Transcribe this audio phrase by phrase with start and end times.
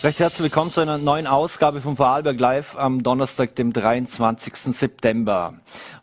[0.00, 4.54] Recht herzlich willkommen zu einer neuen Ausgabe von Vorarlberg Live am Donnerstag, dem 23.
[4.72, 5.54] September.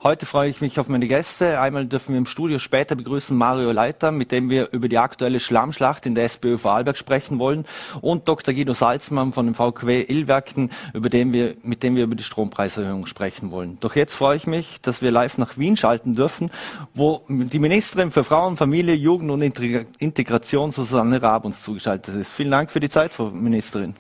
[0.03, 1.61] Heute freue ich mich auf meine Gäste.
[1.61, 5.39] Einmal dürfen wir im Studio später begrüßen Mario Leiter, mit dem wir über die aktuelle
[5.39, 7.65] Schlammschlacht in der SPÖ Vorarlberg sprechen wollen
[8.01, 8.53] und Dr.
[8.53, 13.05] Guido Salzmann von dem VQW Illwerken, über den wir, mit dem wir über die Strompreiserhöhung
[13.05, 13.77] sprechen wollen.
[13.79, 16.51] Doch jetzt freue ich mich, dass wir live nach Wien schalten dürfen,
[16.93, 22.31] wo die Ministerin für Frauen, Familie, Jugend und Integration Susanne Raab uns zugeschaltet ist.
[22.31, 23.94] Vielen Dank für die Zeit, Frau Ministerin.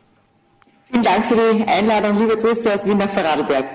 [0.95, 3.65] Vielen Dank für die Einladung, liebe Grüße aus Wien nach Vorarlberg.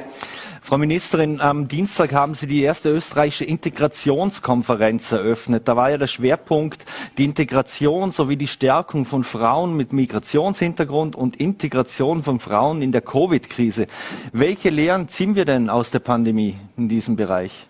[0.62, 5.68] Frau Ministerin, am Dienstag haben Sie die erste österreichische Integrationskonferenz eröffnet.
[5.68, 6.82] Da war ja der Schwerpunkt
[7.18, 13.02] die Integration sowie die Stärkung von Frauen mit Migrationshintergrund und Integration von Frauen in der
[13.02, 13.86] Covid-Krise.
[14.32, 17.66] Welche Lehren ziehen wir denn aus der Pandemie in diesem Bereich?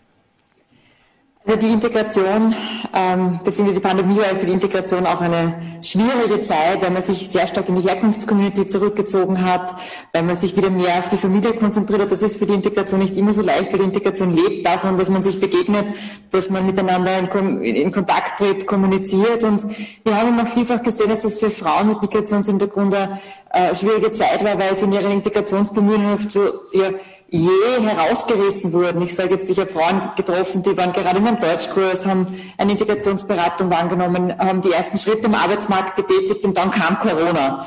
[1.47, 2.55] Also die Integration
[2.95, 3.73] ähm, bzw.
[3.73, 7.67] die Pandemie war für die Integration auch eine schwierige Zeit, weil man sich sehr stark
[7.71, 9.75] in die Herkunftscommunity zurückgezogen hat,
[10.13, 12.13] weil man sich wieder mehr auf die Familie konzentriert hat.
[12.13, 15.09] Das ist für die Integration nicht immer so leicht, weil die Integration lebt davon, dass
[15.09, 15.87] man sich begegnet,
[16.31, 19.43] dass man miteinander in, in Kontakt tritt, kommuniziert.
[19.43, 19.65] Und
[20.05, 23.19] wir haben immer vielfach gesehen, dass das für Frauen mit Migrationshintergrund eine
[23.51, 26.41] äh, schwierige Zeit war, weil sie in ihren Integrationsbemühungen oft so
[26.73, 26.91] ja,
[27.31, 29.03] je herausgerissen wurden.
[29.03, 32.27] Ich sage jetzt, ich habe Frauen getroffen, die waren gerade in einem Deutschkurs, haben
[32.59, 37.65] eine Integrationsberatung wahrgenommen, haben die ersten Schritte im Arbeitsmarkt getätigt und dann kam Corona.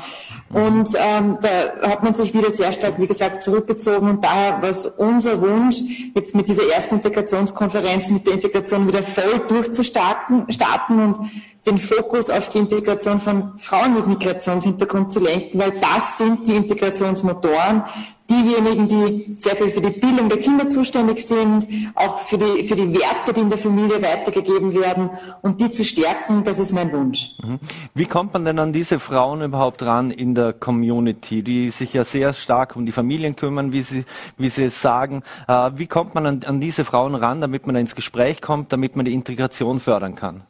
[0.52, 4.68] Und ähm, da hat man sich wieder sehr stark, wie gesagt, zurückgezogen und daher war
[4.68, 5.78] es unser Wunsch,
[6.14, 11.18] jetzt mit dieser ersten Integrationskonferenz, mit der Integration wieder voll durchzustarten starten und
[11.66, 16.56] den Fokus auf die Integration von Frauen mit Migrationshintergrund zu lenken, weil das sind die
[16.56, 17.84] Integrationsmotoren,
[18.30, 22.74] diejenigen, die sehr viel für die Bildung der Kinder zuständig sind, auch für die, für
[22.74, 25.10] die Werte, die in der Familie weitergegeben werden
[25.42, 27.30] und die zu stärken, das ist mein Wunsch.
[27.42, 27.58] Mhm.
[27.94, 32.04] Wie kommt man denn an diese Frauen überhaupt ran in der Community, die sich ja
[32.04, 34.04] sehr stark um die Familien kümmern, wie Sie,
[34.38, 35.22] wie Sie es sagen?
[35.46, 38.96] Äh, wie kommt man an, an diese Frauen ran, damit man ins Gespräch kommt, damit
[38.96, 40.42] man die Integration fördern kann?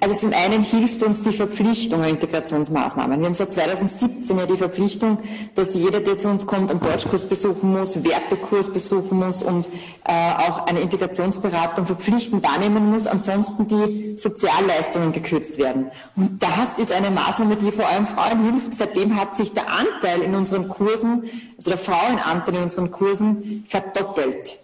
[0.00, 3.18] Also zum einen hilft uns die Verpflichtung an Integrationsmaßnahmen.
[3.18, 5.18] Wir haben seit 2017 ja die Verpflichtung,
[5.56, 9.66] dass jeder, der zu uns kommt, einen Deutschkurs besuchen muss, Wertekurs besuchen muss und
[10.04, 13.08] äh, auch eine Integrationsberatung verpflichtend wahrnehmen muss.
[13.08, 15.90] Ansonsten die Sozialleistungen gekürzt werden.
[16.14, 18.74] Und das ist eine Maßnahme, die vor allem Frauen hilft.
[18.74, 21.24] Seitdem hat sich der Anteil in unseren Kursen,
[21.56, 24.58] also der Frauenanteil in unseren Kursen verdoppelt.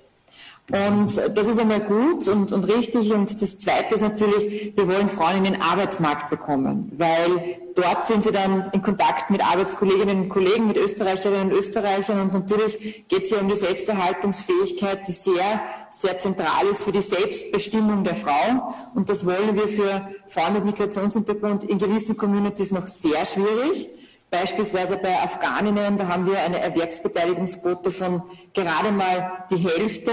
[0.70, 3.12] Und das ist einmal gut und, und richtig.
[3.12, 8.24] Und das Zweite ist natürlich, wir wollen Frauen in den Arbeitsmarkt bekommen, weil dort sind
[8.24, 12.18] sie dann in Kontakt mit Arbeitskolleginnen und Kollegen, mit Österreicherinnen und Österreichern.
[12.22, 15.60] Und natürlich geht es hier um die Selbsterhaltungsfähigkeit, die sehr,
[15.90, 18.74] sehr zentral ist für die Selbstbestimmung der Frau.
[18.94, 23.90] Und das wollen wir für Frauen mit Migrationshintergrund in gewissen Communities noch sehr schwierig.
[24.34, 28.22] Beispielsweise bei Afghaninnen, da haben wir eine Erwerbsbeteiligungsquote von
[28.52, 30.10] gerade mal die Hälfte.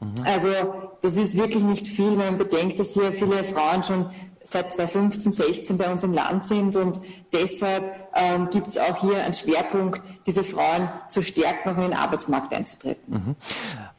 [0.00, 0.14] Mhm.
[0.24, 0.48] Also
[1.02, 4.06] das ist wirklich nicht viel, wenn man bedenkt, dass hier viele Frauen schon
[4.42, 6.98] seit 2015, 16 bei uns im Land sind und
[7.30, 11.94] deshalb ähm, gibt es auch hier einen Schwerpunkt, diese Frauen zu stärken, auch in den
[11.94, 13.12] Arbeitsmarkt einzutreten.
[13.12, 13.36] Mhm.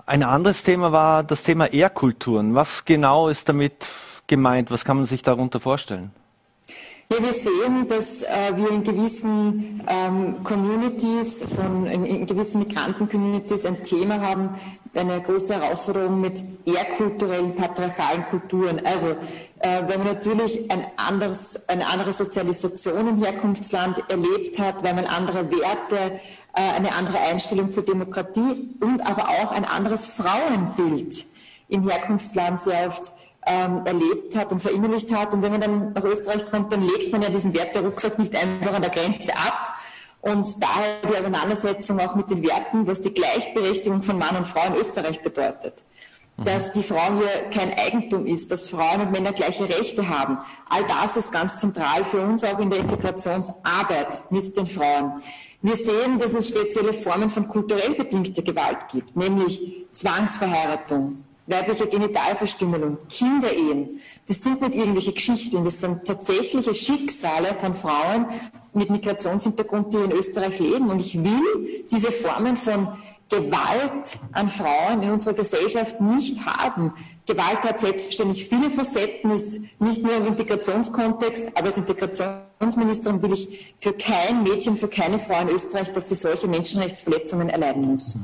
[0.07, 2.55] Ein anderes Thema war das Thema Ehrkulturen.
[2.55, 3.85] Was genau ist damit
[4.25, 4.71] gemeint?
[4.71, 6.11] Was kann man sich darunter vorstellen?
[7.09, 13.66] Ja, wir sehen, dass äh, wir in gewissen ähm, Communities, von, in, in gewissen Migranten-Communities
[13.66, 14.50] ein Thema haben,
[14.94, 18.85] eine große Herausforderung mit ehrkulturellen, patriarchalen Kulturen.
[18.85, 19.16] Also
[19.59, 25.06] äh, wenn man natürlich ein anderes, eine andere Sozialisation im Herkunftsland erlebt hat, weil man
[25.06, 26.19] andere Werte,
[26.53, 31.25] äh, eine andere Einstellung zur Demokratie und aber auch ein anderes Frauenbild
[31.69, 33.13] im Herkunftsland sehr oft
[33.47, 35.34] ähm, erlebt hat und verinnerlicht hat.
[35.34, 38.19] Und wenn man dann nach Österreich kommt, dann legt man ja diesen Wert der Rucksack
[38.19, 39.78] nicht einfach an der Grenze ab.
[40.22, 44.67] Und daher die Auseinandersetzung auch mit den Werten, was die Gleichberechtigung von Mann und Frau
[44.67, 45.85] in Österreich bedeutet.
[46.35, 46.44] Mhm.
[46.44, 50.40] Dass die Frau hier kein Eigentum ist, dass Frauen und Männer gleiche Rechte haben.
[50.70, 55.22] All das ist ganz zentral für uns auch in der Integrationsarbeit mit den Frauen.
[55.61, 62.97] Wir sehen, dass es spezielle Formen von kulturell bedingter Gewalt gibt, nämlich Zwangsverheiratung, weibliche Genitalverstümmelung,
[63.09, 68.28] Kinderehen, das sind nicht irgendwelche Geschichten, das sind tatsächliche Schicksale von Frauen
[68.73, 70.90] mit Migrationshintergrund, die in Österreich leben.
[70.90, 72.90] Und ich will diese Formen von
[73.29, 76.94] Gewalt an Frauen in unserer Gesellschaft nicht haben.
[77.26, 83.76] Gewalt hat selbstverständlich viele Facetten, ist nicht nur im Integrationskontext, aber als Integrationsministerin will ich
[83.79, 88.18] für kein Mädchen, für keine Frau in Österreich, dass sie solche Menschenrechtsverletzungen erleiden muss.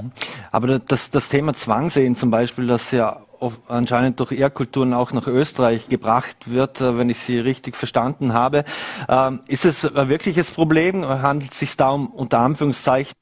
[0.52, 3.22] Aber das, das Thema Zwangsehen zum Beispiel, das ja
[3.68, 8.64] anscheinend durch Ehrkulturen auch nach Österreich gebracht wird, äh, wenn ich Sie richtig verstanden habe.
[9.10, 11.06] Ähm, ist es ein wirkliches Problem?
[11.06, 13.14] Handelt es sich da um unter Anführungszeichen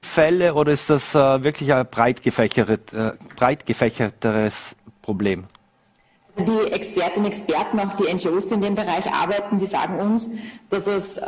[0.00, 5.44] Fälle oder ist das äh, wirklich ein breit, gefächert, äh, breit gefächerteres Problem?
[6.38, 10.30] Die Expertinnen und Experten, auch die NGOs, die in dem Bereich arbeiten, die sagen uns,
[10.70, 11.24] dass es äh,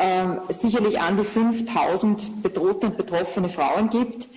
[0.50, 4.28] sicherlich an die 5000 bedrohte und betroffene Frauen gibt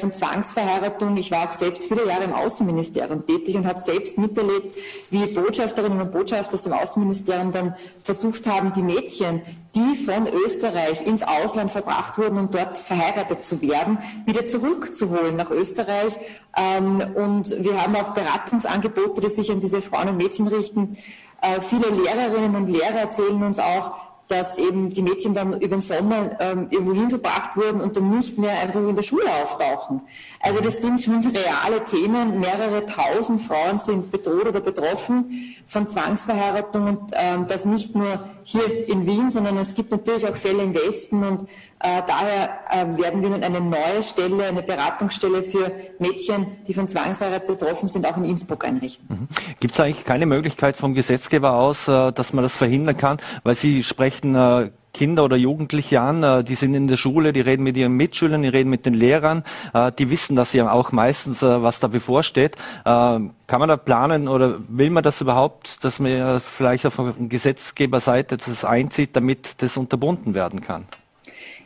[0.00, 1.16] von Zwangsverheiratung.
[1.16, 4.76] Ich war auch selbst viele Jahre im Außenministerium tätig und habe selbst miterlebt,
[5.10, 9.42] wie Botschafterinnen und Botschafter aus dem Außenministerium dann versucht haben, die Mädchen,
[9.74, 15.50] die von Österreich ins Ausland verbracht wurden, um dort verheiratet zu werden, wieder zurückzuholen nach
[15.50, 16.14] Österreich.
[16.56, 20.96] Ähm, und wir haben auch Beratungsangebote, die sich an diese Frauen und Mädchen richten.
[21.42, 25.80] Äh, viele Lehrerinnen und Lehrer erzählen uns auch, dass eben die Mädchen dann über den
[25.80, 30.00] Sommer ähm, irgendwo hingebracht wurden und dann nicht mehr einfach in der Schule auftauchen.
[30.40, 32.40] Also das sind schon reale Themen.
[32.40, 38.88] Mehrere tausend Frauen sind bedroht oder betroffen von Zwangsverheiratung und ähm, das nicht nur hier
[38.88, 41.42] in Wien, sondern es gibt natürlich auch Fälle im Westen und
[41.80, 46.88] äh, daher äh, werden wir nun eine neue Stelle, eine Beratungsstelle für Mädchen, die von
[46.88, 49.06] Zwangsheirat betroffen sind, auch in Innsbruck einrichten.
[49.08, 49.28] Mhm.
[49.60, 53.18] Gibt es eigentlich keine Möglichkeit vom Gesetzgeber aus, äh, dass man das verhindern kann?
[53.42, 57.40] Weil Sie sprechen äh, Kinder oder Jugendliche an, äh, die sind in der Schule, die
[57.40, 60.92] reden mit ihren Mitschülern, die reden mit den Lehrern, äh, die wissen das ja auch
[60.92, 62.56] meistens, was da bevorsteht.
[62.84, 68.64] Kann man da planen oder will man das überhaupt, dass man vielleicht auf Gesetzgeberseite das
[68.64, 70.86] einzieht, damit das unterbunden werden kann?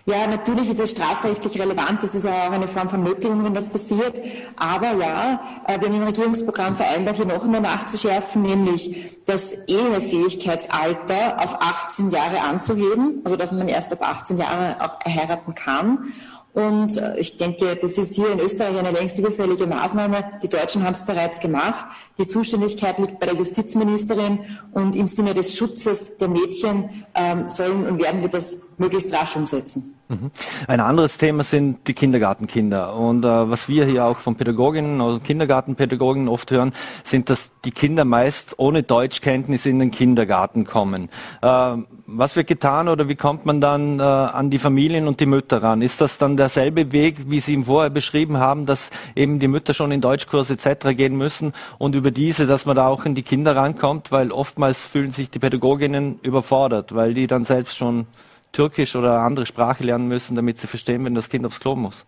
[0.07, 2.03] Ja, natürlich ist es strafrechtlich relevant.
[2.03, 4.19] Das ist auch eine Form von Nötigung, wenn das passiert.
[4.57, 11.57] Aber ja, wir haben im Regierungsprogramm vereinbart, hier noch einmal nachzuschärfen, nämlich das Ehefähigkeitsalter auf
[11.61, 16.07] 18 Jahre anzuheben, also dass man erst ab 18 Jahre auch heiraten kann.
[16.53, 20.41] Und äh, ich denke, das ist hier in Österreich eine längst überfällige Maßnahme.
[20.43, 21.87] Die Deutschen haben es bereits gemacht.
[22.19, 24.41] Die Zuständigkeit liegt bei der Justizministerin
[24.73, 29.37] und im Sinne des Schutzes der Mädchen ähm, sollen und werden wir das möglichst rasch
[29.37, 29.95] umsetzen.
[30.09, 30.33] Mhm.
[30.67, 32.97] Ein anderes Thema sind die Kindergartenkinder.
[32.97, 36.73] Und äh, was wir hier auch von Pädagoginnen, also Kindergartenpädagoginnen oft hören,
[37.05, 41.11] sind, dass die Kinder meist ohne Deutschkenntnis in den Kindergarten kommen.
[41.43, 45.27] Äh, was wird getan oder wie kommt man dann äh, an die Familien und die
[45.27, 45.81] Mütter ran?
[45.81, 49.75] Ist das dann derselbe Weg, wie Sie ihm vorher beschrieben haben, dass eben die Mütter
[49.75, 50.97] schon in Deutschkurs etc.
[50.97, 54.81] gehen müssen und über diese, dass man da auch in die Kinder rankommt, weil oftmals
[54.81, 58.07] fühlen sich die Pädagoginnen überfordert, weil die dann selbst schon
[58.53, 62.05] Türkisch oder andere Sprache lernen müssen, damit sie verstehen, wenn das Kind aufs Klo muss.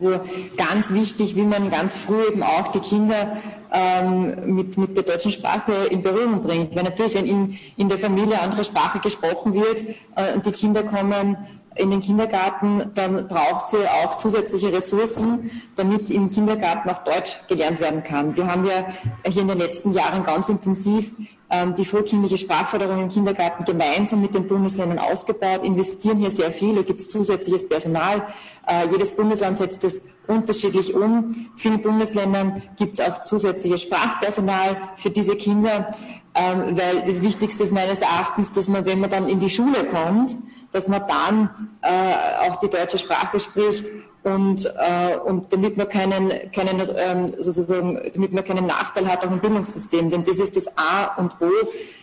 [0.00, 0.20] Also
[0.56, 3.36] ganz wichtig, wie man ganz früh eben auch die Kinder
[3.72, 6.76] ähm, mit, mit der deutschen Sprache in Berührung bringt.
[6.76, 9.82] Weil natürlich, wenn in, in der Familie andere Sprache gesprochen wird
[10.14, 11.36] äh, und die Kinder kommen
[11.78, 17.80] in den Kindergarten, dann braucht sie auch zusätzliche Ressourcen, damit im Kindergarten auch Deutsch gelernt
[17.80, 18.36] werden kann.
[18.36, 18.86] Wir haben ja
[19.26, 21.12] hier in den letzten Jahren ganz intensiv
[21.50, 26.74] ähm, die frühkindliche Sprachförderung im Kindergarten gemeinsam mit den Bundesländern ausgebaut, investieren hier sehr viel,
[26.74, 28.26] da gibt es zusätzliches Personal.
[28.66, 31.48] Äh, jedes Bundesland setzt es unterschiedlich um.
[31.56, 35.92] Vielen Bundesländern gibt es auch zusätzliches Sprachpersonal für diese Kinder,
[36.34, 39.84] ähm, weil das Wichtigste ist meines Erachtens, dass man, wenn man dann in die Schule
[39.84, 40.36] kommt,
[40.72, 43.86] dass man dann äh, auch die deutsche Sprache spricht
[44.22, 49.30] und, äh, und damit man keinen, keinen ähm, sozusagen, damit man keinen Nachteil hat auch
[49.30, 50.10] im Bildungssystem.
[50.10, 51.50] Denn das ist das A und O,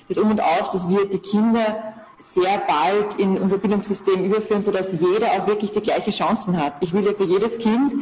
[0.07, 4.91] das Um und Auf, dass wir die Kinder sehr bald in unser Bildungssystem überführen, sodass
[4.93, 6.73] jeder auch wirklich die gleichen Chancen hat.
[6.79, 7.93] Ich will ja für jedes Kind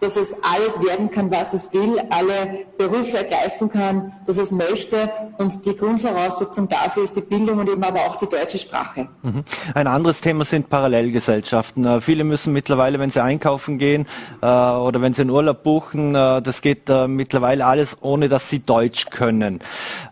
[0.00, 5.10] dass es alles werden kann, was es will, alle Berufe ergreifen kann, dass es möchte.
[5.38, 9.08] Und die Grundvoraussetzung dafür ist die Bildung und eben aber auch die deutsche Sprache.
[9.22, 9.44] Mhm.
[9.74, 11.84] Ein anderes Thema sind Parallelgesellschaften.
[11.84, 14.06] Äh, viele müssen mittlerweile, wenn sie einkaufen gehen
[14.40, 18.60] äh, oder wenn sie einen Urlaub buchen, äh, das geht mittlerweile alles, ohne dass sie
[18.60, 19.60] Deutsch können.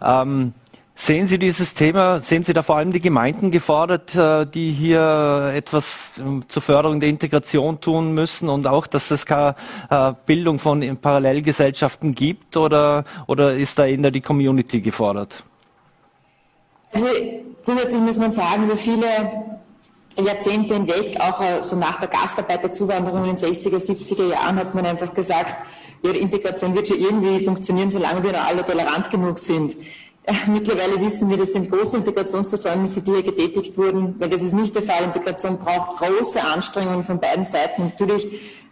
[0.03, 0.55] Ähm,
[1.05, 5.51] Sehen Sie dieses Thema, sehen Sie da vor allem die Gemeinden gefordert, äh, die hier
[5.53, 9.57] etwas ähm, zur Förderung der Integration tun müssen und auch, dass es keine
[9.91, 15.43] äh, Bildung von Parallelgesellschaften gibt oder, oder ist da eher die Community gefordert?
[16.93, 17.09] Also
[17.65, 19.09] grundsätzlich muss man sagen, über viele
[20.25, 24.87] Jahrzehnte hinweg, auch äh, so nach der Gastarbeiterzuwanderung in den 60er, 70er Jahren, hat man
[24.87, 25.57] einfach gesagt,
[26.05, 29.77] die Integration wird schon irgendwie funktionieren, solange wir alle tolerant genug sind.
[30.47, 34.75] Mittlerweile wissen wir, das sind große Integrationsversäumnisse, die hier getätigt wurden, weil das ist nicht
[34.75, 35.05] der Fall.
[35.05, 37.85] Integration braucht große Anstrengungen von beiden Seiten.
[37.85, 38.27] Natürlich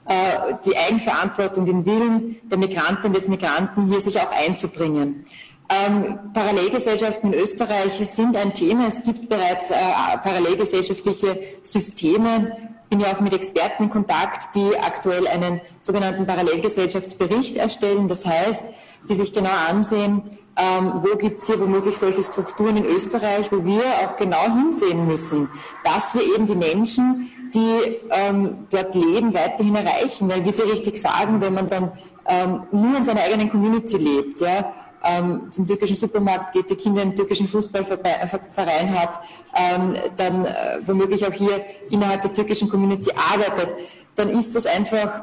[0.07, 5.25] äh, die Eigenverantwortung, den Willen der Migrantinnen des Migranten, hier sich auch einzubringen.
[5.69, 8.89] Ähm, Parallelgesellschaften in Österreich sind ein Thema.
[8.89, 9.75] Es gibt bereits äh,
[10.23, 12.53] parallelgesellschaftliche Systeme
[12.91, 18.09] bin ja auch mit Experten in Kontakt, die aktuell einen sogenannten Parallelgesellschaftsbericht erstellen.
[18.09, 18.65] Das heißt,
[19.09, 20.23] die sich genau ansehen,
[20.57, 25.07] ähm, wo gibt es hier womöglich solche Strukturen in Österreich, wo wir auch genau hinsehen
[25.07, 25.49] müssen,
[25.85, 30.29] dass wir eben die Menschen, die ähm, dort leben, weiterhin erreichen.
[30.29, 31.93] Weil, wie Sie richtig sagen, wenn man dann
[32.27, 34.73] ähm, nur in seiner eigenen Community lebt, ja,
[35.05, 39.21] ähm, zum türkischen Supermarkt geht, die Kinder im türkischen Fußballverein hat,
[39.57, 43.75] ähm, dann äh, womöglich auch hier innerhalb der türkischen Community arbeitet,
[44.15, 45.23] dann ist das einfach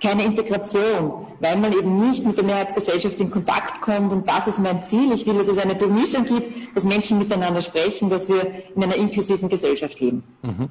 [0.00, 4.12] keine Integration, weil man eben nicht mit der Mehrheitsgesellschaft in Kontakt kommt.
[4.12, 5.12] Und das ist mein Ziel.
[5.12, 8.96] Ich will, dass es eine Durchmischung gibt, dass Menschen miteinander sprechen, dass wir in einer
[8.96, 10.24] inklusiven Gesellschaft leben.
[10.42, 10.70] Mhm.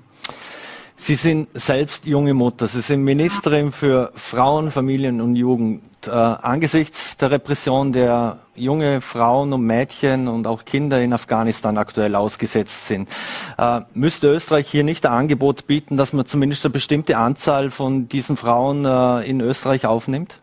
[0.96, 2.68] Sie sind selbst junge Mutter.
[2.68, 5.84] Sie sind Ministerin für Frauen, Familien und Jugend.
[6.08, 12.16] Äh, angesichts der Repression der junge Frauen und Mädchen und auch Kinder in Afghanistan aktuell
[12.16, 13.10] ausgesetzt sind,
[13.58, 18.08] äh, müsste Österreich hier nicht ein Angebot bieten, dass man zumindest eine bestimmte Anzahl von
[18.08, 20.40] diesen Frauen äh, in Österreich aufnimmt?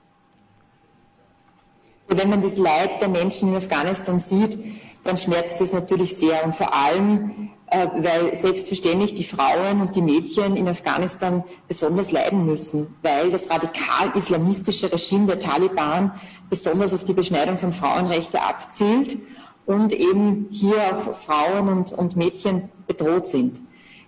[2.08, 4.58] Wenn man das Leid der Menschen in Afghanistan sieht,
[5.04, 6.44] dann schmerzt das natürlich sehr.
[6.44, 7.50] Und vor allem,
[7.97, 14.11] weil selbstverständlich die Frauen und die Mädchen in Afghanistan besonders leiden müssen, weil das radikal
[14.14, 16.12] islamistische Regime der Taliban
[16.50, 19.18] besonders auf die Beschneidung von Frauenrechten abzielt
[19.66, 23.61] und eben hier auch Frauen und, und Mädchen bedroht sind.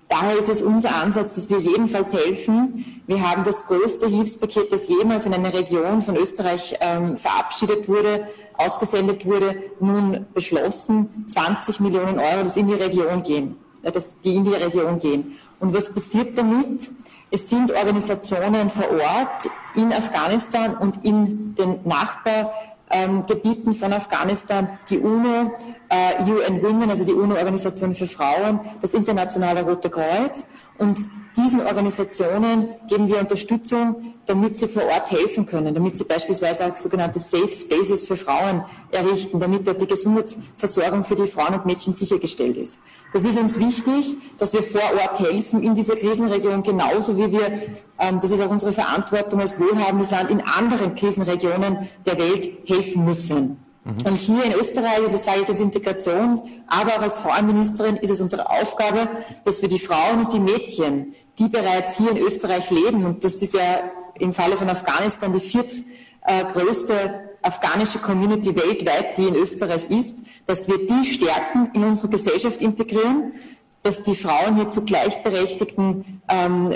[0.08, 3.02] Daher ist es unser Ansatz, dass wir jedenfalls helfen.
[3.06, 8.26] Wir haben das größte Hilfspaket, das jemals in einer Region von Österreich ähm, verabschiedet wurde,
[8.56, 11.26] ausgesendet wurde, nun beschlossen.
[11.28, 15.36] 20 Millionen Euro, das in die Region gehen, äh, das, die in die Region gehen.
[15.60, 16.90] Und was passiert damit?
[17.30, 22.50] Es sind Organisationen vor Ort in Afghanistan und in den Nachbar
[22.90, 25.52] ähm, Gebieten von Afghanistan, die UNO,
[25.88, 30.45] äh, UN Women, also die UNO-Organisation für Frauen, das Internationale Rote Kreuz.
[30.78, 30.99] Und
[31.38, 36.76] diesen Organisationen geben wir Unterstützung, damit sie vor Ort helfen können, damit sie beispielsweise auch
[36.76, 41.92] sogenannte Safe Spaces für Frauen errichten, damit dort die Gesundheitsversorgung für die Frauen und Mädchen
[41.92, 42.78] sichergestellt ist.
[43.12, 47.62] Das ist uns wichtig, dass wir vor Ort helfen in dieser Krisenregion, genauso wie wir,
[47.99, 53.04] ähm, das ist auch unsere Verantwortung als wohlhabendes Land, in anderen Krisenregionen der Welt helfen
[53.04, 53.67] müssen.
[53.88, 54.07] Mhm.
[54.07, 58.21] Und hier in Österreich, das sage ich als Integration, aber auch als Frauenministerin, ist es
[58.21, 59.09] unsere Aufgabe,
[59.45, 63.37] dass wir die Frauen und die Mädchen, die bereits hier in Österreich leben, und das
[63.37, 69.88] ist ja im Falle von Afghanistan die viertgrößte äh, afghanische Community weltweit, die in Österreich
[69.88, 73.33] ist, dass wir die stärken, in unsere Gesellschaft integrieren,
[73.82, 76.75] dass die Frauen hier zu gleichberechtigten ähm,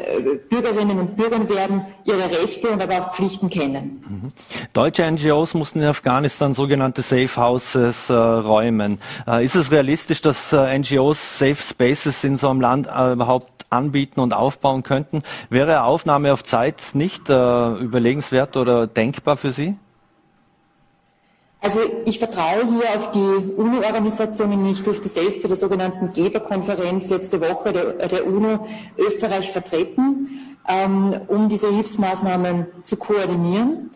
[0.48, 4.02] Bürgerinnen und Bürgern werden, ihre Rechte und aber auch Pflichten kennen.
[4.08, 4.32] Mhm.
[4.72, 8.98] Deutsche NGOs mussten in Afghanistan sogenannte Safe Houses äh, räumen.
[9.26, 13.66] Äh, ist es realistisch, dass äh, NGOs Safe Spaces in so einem Land äh, überhaupt
[13.70, 15.22] anbieten und aufbauen könnten?
[15.50, 19.76] Wäre Aufnahme auf Zeit nicht äh, überlegenswert oder denkbar für Sie?
[21.62, 24.84] Also ich vertraue hier auf die UNO-Organisationen nicht.
[24.84, 28.66] durfte selbst bei der sogenannten Geberkonferenz letzte Woche der, der UNO
[28.98, 33.90] Österreich vertreten, ähm, um diese Hilfsmaßnahmen zu koordinieren.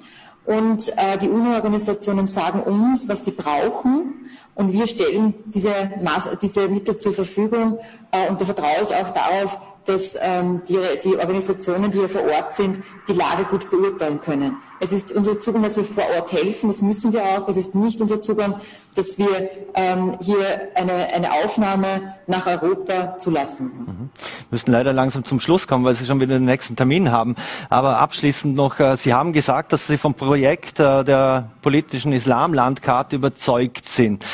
[0.45, 4.15] Und äh, die UNO-Organisationen sagen uns, was sie brauchen.
[4.55, 7.79] Und wir stellen diese, Maß, diese Mittel zur Verfügung.
[8.13, 12.23] Äh, und da vertraue ich auch darauf, dass ähm, die, die Organisationen, die hier vor
[12.25, 14.57] Ort sind, die Lage gut beurteilen können.
[14.79, 17.49] Es ist unser Zugang, dass wir vor Ort helfen, das müssen wir auch.
[17.49, 18.61] Es ist nicht unser Zugang,
[18.95, 20.39] dass wir ähm, hier
[20.75, 23.67] eine, eine Aufnahme nach Europa zulassen.
[23.67, 24.11] Mhm.
[24.17, 27.37] Wir müssen leider langsam zum Schluss kommen, weil Sie schon wieder den nächsten Termin haben.
[27.71, 33.17] Aber abschließend noch, äh, Sie haben gesagt, dass Sie vom Projekt äh, der politischen Islamlandkarte
[33.17, 34.25] überzeugt sind.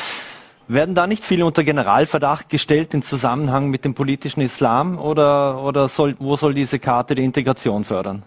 [0.67, 5.89] Werden da nicht viele unter Generalverdacht gestellt im Zusammenhang mit dem politischen Islam oder, oder
[5.89, 8.23] soll, wo soll diese Karte die Integration fördern?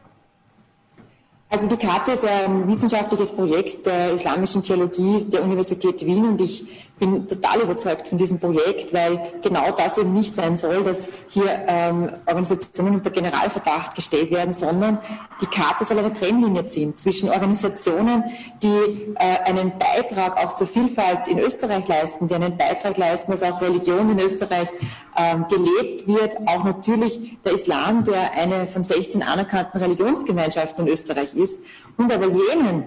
[1.49, 6.67] Also die Karte ist ein wissenschaftliches Projekt der islamischen Theologie der Universität Wien und ich
[6.99, 11.45] bin total überzeugt von diesem Projekt, weil genau das eben nicht sein soll, dass hier
[11.67, 14.99] ähm, Organisationen unter Generalverdacht gestellt werden, sondern
[15.41, 18.25] die Karte soll eine Trennlinie ziehen zwischen Organisationen,
[18.63, 23.43] die äh, einen Beitrag auch zur Vielfalt in Österreich leisten, die einen Beitrag leisten, dass
[23.43, 24.69] auch Religion in Österreich
[25.17, 31.35] ähm, gelebt wird, auch natürlich der Islam, der eine von 16 anerkannten Religionsgemeinschaften in Österreich
[31.35, 31.61] ist,
[31.99, 32.85] und aber jenen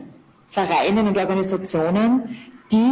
[0.47, 2.35] Vereinen und Organisationen,
[2.71, 2.88] die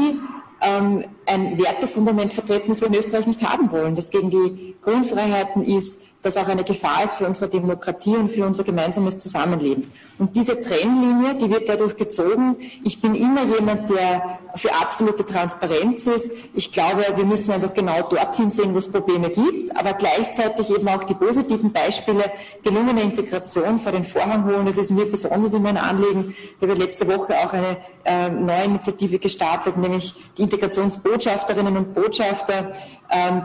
[0.77, 5.63] ähm, ein Wertefundament vertreten, das wir in Österreich nicht haben wollen, das gegen die Grundfreiheiten
[5.63, 9.87] ist, das auch eine Gefahr ist für unsere Demokratie und für unser gemeinsames Zusammenleben.
[10.19, 12.57] Und diese Trennlinie, die wird dadurch gezogen.
[12.83, 16.31] Ich bin immer jemand, der für absolute Transparenz ist.
[16.53, 20.87] Ich glaube, wir müssen einfach genau dorthin sehen, wo es Probleme gibt, aber gleichzeitig eben
[20.89, 22.31] auch die positiven Beispiele
[22.63, 24.65] gelungener Integration vor den Vorhang holen.
[24.65, 26.35] Das ist mir besonders immer ein Anliegen.
[26.59, 32.73] Ich habe letzte Woche auch eine äh, neue Initiative gestartet, nämlich die Integrationsbotschafterinnen und Botschafter,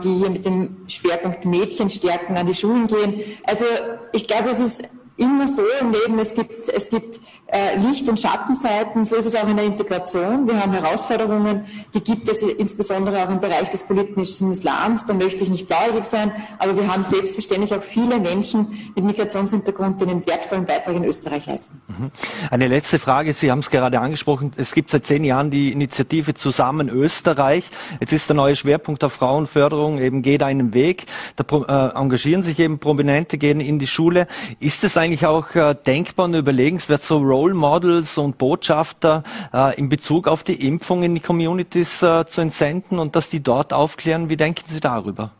[0.03, 3.21] die hier mit dem Schwerpunkt Mädchen stärken an die Schulen gehen.
[3.45, 3.65] Also
[4.11, 4.83] ich glaube, es ist
[5.17, 9.35] immer so im Leben, es gibt, es gibt äh, Licht- und Schattenseiten, so ist es
[9.35, 10.47] auch in der Integration.
[10.47, 15.43] Wir haben Herausforderungen, die gibt es insbesondere auch im Bereich des politischen Islams, da möchte
[15.43, 20.25] ich nicht blauäugig sein, aber wir haben selbstverständlich auch viele Menschen mit Migrationshintergrund, die einen
[20.25, 21.81] wertvollen Beitrag in Österreich leisten.
[21.87, 22.11] Mhm.
[22.49, 26.33] Eine letzte Frage, Sie haben es gerade angesprochen, es gibt seit zehn Jahren die Initiative
[26.33, 27.65] Zusammen Österreich.
[27.99, 31.05] Jetzt ist der neue Schwerpunkt auf Frauenförderung, eben geht einen Weg.
[31.35, 34.27] Da äh, engagieren sich eben Prominente, gehen in die Schule.
[34.59, 39.89] Ist es eigentlich auch äh, denkbar und überlegenswert, so Role Models und Botschafter äh, in
[39.89, 44.29] Bezug auf die Impfung in die Communities äh, zu entsenden und dass die dort aufklären?
[44.29, 45.31] Wie denken Sie darüber?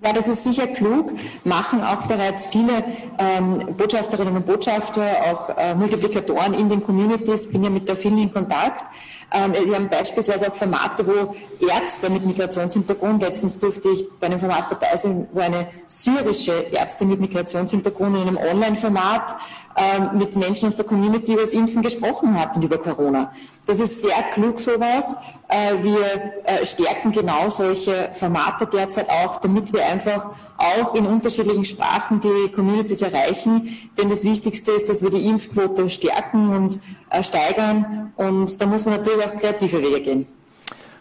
[0.00, 1.12] Ja, das ist sicher klug,
[1.42, 2.84] machen auch bereits viele
[3.18, 8.18] ähm, Botschafterinnen und Botschafter, auch äh, Multiplikatoren in den Communities, bin ja mit der vielen
[8.18, 8.84] in Kontakt.
[9.32, 11.34] Ähm, wir haben beispielsweise auch Formate, wo
[11.66, 17.08] Ärzte mit Migrationshintergrund, letztens durfte ich bei einem Format dabei sein, wo eine syrische Ärztin
[17.08, 19.34] mit Migrationshintergrund in einem Online-Format
[19.76, 23.32] ähm, mit Menschen aus der Community über das Impfen gesprochen hat und über Corona.
[23.66, 25.16] Das ist sehr klug sowas.
[25.48, 31.64] Äh, wir äh, stärken genau solche Formate derzeit auch, damit wir einfach auch in unterschiedlichen
[31.64, 33.90] Sprachen die Communities erreichen.
[33.96, 36.78] Denn das Wichtigste ist, dass wir die Impfquote stärken und
[37.08, 38.12] äh, steigern.
[38.16, 40.26] Und da muss man natürlich auch kreative Wege gehen.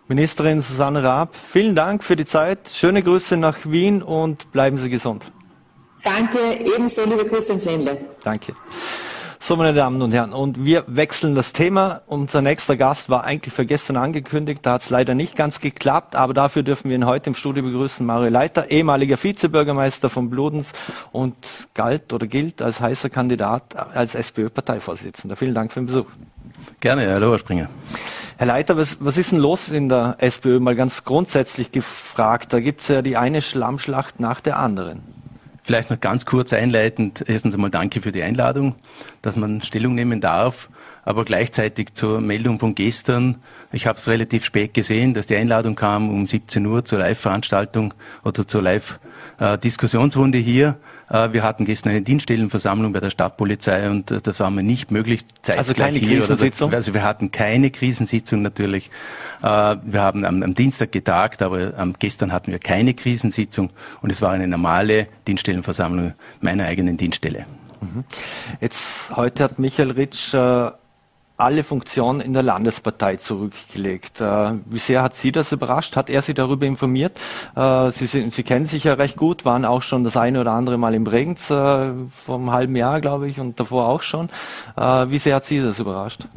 [0.08, 2.70] Ministerin Susanne Raab, vielen Dank für die Zeit.
[2.74, 5.24] Schöne Grüße nach Wien und bleiben Sie gesund.
[6.02, 6.38] Danke,
[6.74, 7.98] ebenso liebe Grüße ins Ländle.
[8.24, 8.54] Danke.
[9.48, 12.02] So, meine Damen und Herren, und wir wechseln das Thema.
[12.08, 16.18] Unser nächster Gast war eigentlich für gestern angekündigt, da hat es leider nicht ganz geklappt,
[16.18, 18.06] aber dafür dürfen wir ihn heute im Studio begrüßen.
[18.06, 20.74] Mario Leiter, ehemaliger Vizebürgermeister von Bludens
[21.14, 21.38] und
[21.76, 25.38] galt oder gilt als heißer Kandidat als SPÖ-Parteivorsitzender.
[25.38, 26.08] Vielen Dank für den Besuch.
[26.82, 27.70] Gerne, hallo Herr Springer.
[28.36, 30.60] Herr Leiter, was, was ist denn los in der SPÖ?
[30.60, 32.52] Mal ganz grundsätzlich gefragt.
[32.52, 35.17] Da gibt es ja die eine Schlammschlacht nach der anderen.
[35.68, 37.26] Vielleicht noch ganz kurz einleitend.
[37.28, 38.76] Erstens einmal danke für die Einladung,
[39.22, 40.70] dass man Stellung nehmen darf.
[41.04, 43.36] Aber gleichzeitig zur Meldung von gestern.
[43.74, 47.94] Ich habe es relativ spät gesehen, dass die Einladung kam um 17 Uhr zur Live-Veranstaltung
[48.24, 50.78] oder zur Live-Diskussionsrunde hier.
[51.10, 54.92] Äh, wir hatten gestern eine Dienststellenversammlung bei der Stadtpolizei und äh, das war mir nicht
[54.92, 55.26] möglich.
[55.48, 56.74] Also keine Krisensitzung?
[56.74, 58.90] Also wir hatten keine Krisensitzung natürlich.
[59.42, 63.70] Äh, wir haben am, am Dienstag getagt, aber am, gestern hatten wir keine Krisensitzung
[64.02, 67.46] und es war eine normale Dienststellenversammlung meiner eigenen Dienststelle.
[67.82, 68.04] Mhm.
[68.60, 70.72] Jetzt heute hat Michael Ritsch äh,
[71.38, 74.20] alle Funktionen in der Landespartei zurückgelegt.
[74.20, 75.96] Äh, wie sehr hat Sie das überrascht?
[75.96, 77.20] Hat er Sie darüber informiert?
[77.56, 80.54] Äh, Sie, sind, Sie kennen sich ja recht gut, waren auch schon das eine oder
[80.54, 81.92] andere Mal im Bregenz äh,
[82.26, 84.30] vom halben Jahr, glaube ich, und davor auch schon.
[84.76, 86.28] Wie sehr hat Sie das überrascht?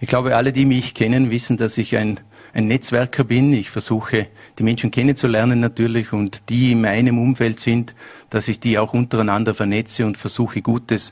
[0.00, 2.20] Ich glaube, alle, die mich kennen, wissen, dass ich ein
[2.54, 3.52] ein Netzwerker bin.
[3.52, 4.28] Ich versuche,
[4.58, 7.94] die Menschen kennenzulernen natürlich und die in meinem Umfeld sind,
[8.30, 11.10] dass ich die auch untereinander vernetze und versuche, Gutes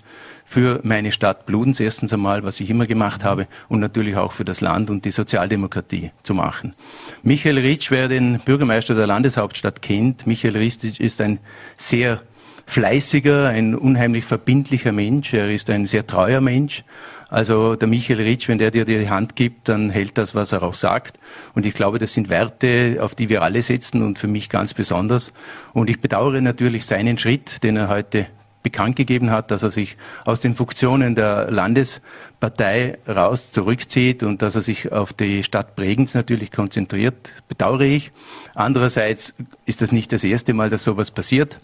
[0.52, 4.44] für meine Stadt Bludens erstens einmal, was ich immer gemacht habe, und natürlich auch für
[4.44, 6.74] das Land und die Sozialdemokratie zu machen.
[7.22, 11.38] Michael Ritsch, wer den Bürgermeister der Landeshauptstadt kennt, Michael Ritsch ist ein
[11.76, 12.20] sehr
[12.66, 15.34] fleißiger, ein unheimlich verbindlicher Mensch.
[15.34, 16.84] Er ist ein sehr treuer Mensch
[17.32, 20.62] also der Michael Ritsch, wenn der dir die Hand gibt, dann hält das, was er
[20.62, 21.18] auch sagt.
[21.54, 24.74] Und ich glaube, das sind Werte, auf die wir alle setzen und für mich ganz
[24.74, 25.32] besonders.
[25.72, 28.26] Und ich bedauere natürlich seinen Schritt, den er heute
[28.62, 34.54] bekannt gegeben hat, dass er sich aus den Funktionen der Landespartei raus zurückzieht und dass
[34.54, 38.12] er sich auf die Stadt Bregenz natürlich konzentriert, bedauere ich.
[38.54, 39.34] Andererseits
[39.66, 41.58] ist das nicht das erste Mal, dass sowas passiert.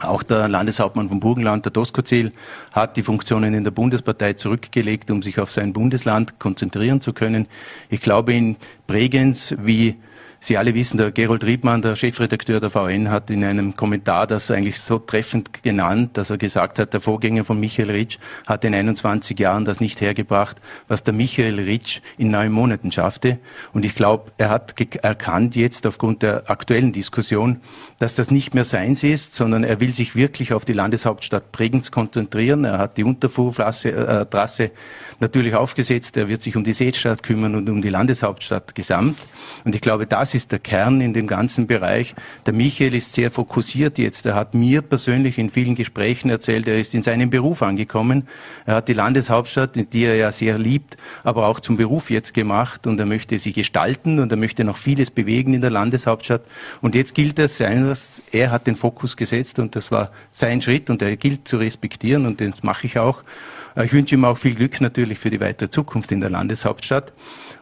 [0.00, 2.32] Auch der Landeshauptmann vom Burgenland, der Doskozil,
[2.72, 7.48] hat die Funktionen in der Bundespartei zurückgelegt, um sich auf sein Bundesland konzentrieren zu können.
[7.90, 9.96] Ich glaube, in Bregenz wie
[10.42, 14.50] Sie alle wissen, der Gerold Riedmann, der Chefredakteur der VN, hat in einem Kommentar das
[14.50, 18.74] eigentlich so treffend genannt, dass er gesagt hat, der Vorgänger von Michael Ritsch hat in
[18.74, 20.56] 21 Jahren das nicht hergebracht,
[20.88, 23.38] was der Michael Ritsch in neun Monaten schaffte.
[23.74, 27.60] Und ich glaube, er hat erkannt jetzt aufgrund der aktuellen Diskussion,
[27.98, 31.90] dass das nicht mehr seins ist, sondern er will sich wirklich auf die Landeshauptstadt Bregenz
[31.90, 32.64] konzentrieren.
[32.64, 34.70] Er hat die Unterfuhrtrasse äh,
[35.18, 36.16] natürlich aufgesetzt.
[36.16, 39.18] Er wird sich um die Seestadt kümmern und um die Landeshauptstadt gesamt.
[39.66, 42.14] Und ich glaube, das das ist der Kern in dem ganzen Bereich.
[42.46, 44.24] Der Michael ist sehr fokussiert jetzt.
[44.26, 48.28] Er hat mir persönlich in vielen Gesprächen erzählt, er ist in seinem Beruf angekommen.
[48.64, 52.86] Er hat die Landeshauptstadt, die er ja sehr liebt, aber auch zum Beruf jetzt gemacht
[52.86, 56.42] und er möchte sie gestalten und er möchte noch vieles bewegen in der Landeshauptstadt.
[56.80, 61.02] Und jetzt gilt es, er hat den Fokus gesetzt und das war sein Schritt und
[61.02, 63.24] er gilt zu respektieren und das mache ich auch.
[63.82, 67.12] Ich wünsche ihm auch viel Glück natürlich für die weitere Zukunft in der Landeshauptstadt.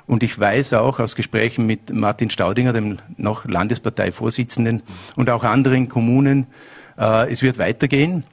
[0.09, 4.83] Und ich weiß auch aus Gesprächen mit Martin Staudinger, dem noch Landesparteivorsitzenden
[5.15, 6.47] und auch anderen Kommunen,
[6.99, 8.25] äh, es wird weitergehen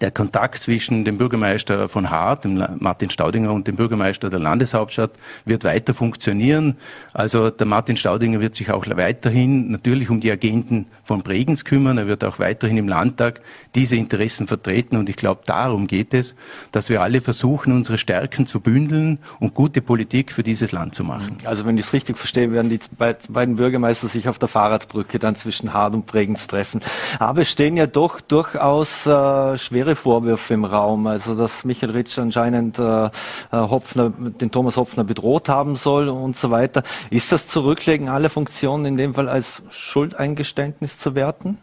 [0.00, 5.10] der Kontakt zwischen dem Bürgermeister von Hart, dem Martin Staudinger und dem Bürgermeister der Landeshauptstadt
[5.44, 6.76] wird weiter funktionieren.
[7.12, 11.98] Also der Martin Staudinger wird sich auch weiterhin natürlich um die Agenten von Bregenz kümmern.
[11.98, 13.40] Er wird auch weiterhin im Landtag
[13.74, 14.96] diese Interessen vertreten.
[14.96, 16.34] Und ich glaube, darum geht es,
[16.72, 21.04] dass wir alle versuchen, unsere Stärken zu bündeln und gute Politik für dieses Land zu
[21.04, 21.36] machen.
[21.44, 25.36] Also wenn ich es richtig verstehe, werden die beiden Bürgermeister sich auf der Fahrradbrücke dann
[25.36, 26.80] zwischen Hart und Bregenz treffen.
[27.18, 31.06] Aber es stehen ja doch durchaus äh, schwer schwere Vorwürfe im Raum.
[31.06, 33.10] Also dass Michael Ritsch anscheinend äh, äh,
[33.52, 36.82] Hopfner, den Thomas Hopfner bedroht haben soll und so weiter.
[37.08, 41.56] Ist das Zurücklegen aller Funktionen in dem Fall als Schuldeingeständnis zu werten?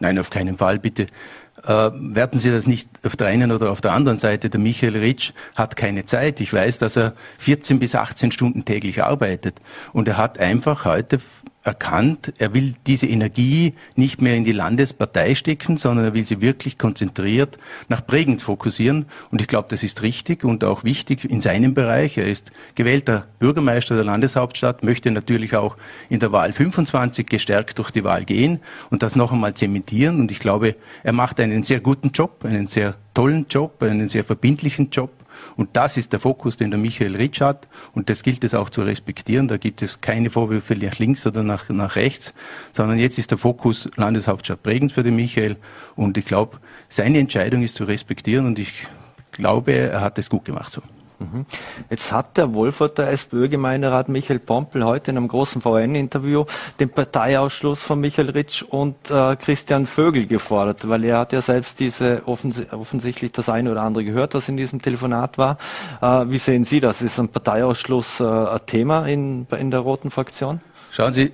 [0.00, 1.06] Nein, auf keinen Fall, bitte.
[1.64, 4.50] Äh, werten Sie das nicht auf der einen oder auf der anderen Seite.
[4.50, 6.40] Der Michael Ritsch hat keine Zeit.
[6.42, 9.56] Ich weiß, dass er 14 bis 18 Stunden täglich arbeitet.
[9.94, 11.20] Und er hat einfach heute
[11.66, 16.40] erkannt, er will diese Energie nicht mehr in die Landespartei stecken, sondern er will sie
[16.40, 19.06] wirklich konzentriert nach Bregenz fokussieren.
[19.30, 22.16] Und ich glaube, das ist richtig und auch wichtig in seinem Bereich.
[22.18, 25.76] Er ist gewählter Bürgermeister der Landeshauptstadt, möchte natürlich auch
[26.08, 30.20] in der Wahl 25 gestärkt durch die Wahl gehen und das noch einmal zementieren.
[30.20, 34.24] Und ich glaube, er macht einen sehr guten Job, einen sehr tollen Job, einen sehr
[34.24, 35.10] verbindlichen Job.
[35.56, 37.68] Und das ist der Fokus, den der Michael Ritsch hat.
[37.94, 39.48] Und das gilt es auch zu respektieren.
[39.48, 42.34] Da gibt es keine Vorwürfe nach links oder nach, nach rechts,
[42.72, 45.56] sondern jetzt ist der Fokus Landeshauptstadt Bregenz für den Michael.
[45.94, 48.46] Und ich glaube, seine Entscheidung ist zu respektieren.
[48.46, 48.86] Und ich
[49.32, 50.82] glaube, er hat es gut gemacht so.
[51.18, 51.46] Mhm.
[51.88, 56.44] Jetzt hat der Wolforter SPÖ-Gemeinderat Michael Pompel heute in einem großen VN-Interview
[56.78, 61.80] den Parteiausschluss von Michael Ritsch und äh, Christian Vögel gefordert, weil er hat ja selbst
[61.80, 65.58] diese offens offensichtlich das eine oder andere gehört, was in diesem Telefonat war.
[66.02, 67.00] Äh, wie sehen Sie das?
[67.00, 70.60] Ist ein Parteiausschluss äh, ein Thema in, in der roten Fraktion?
[70.92, 71.32] Schauen Sie,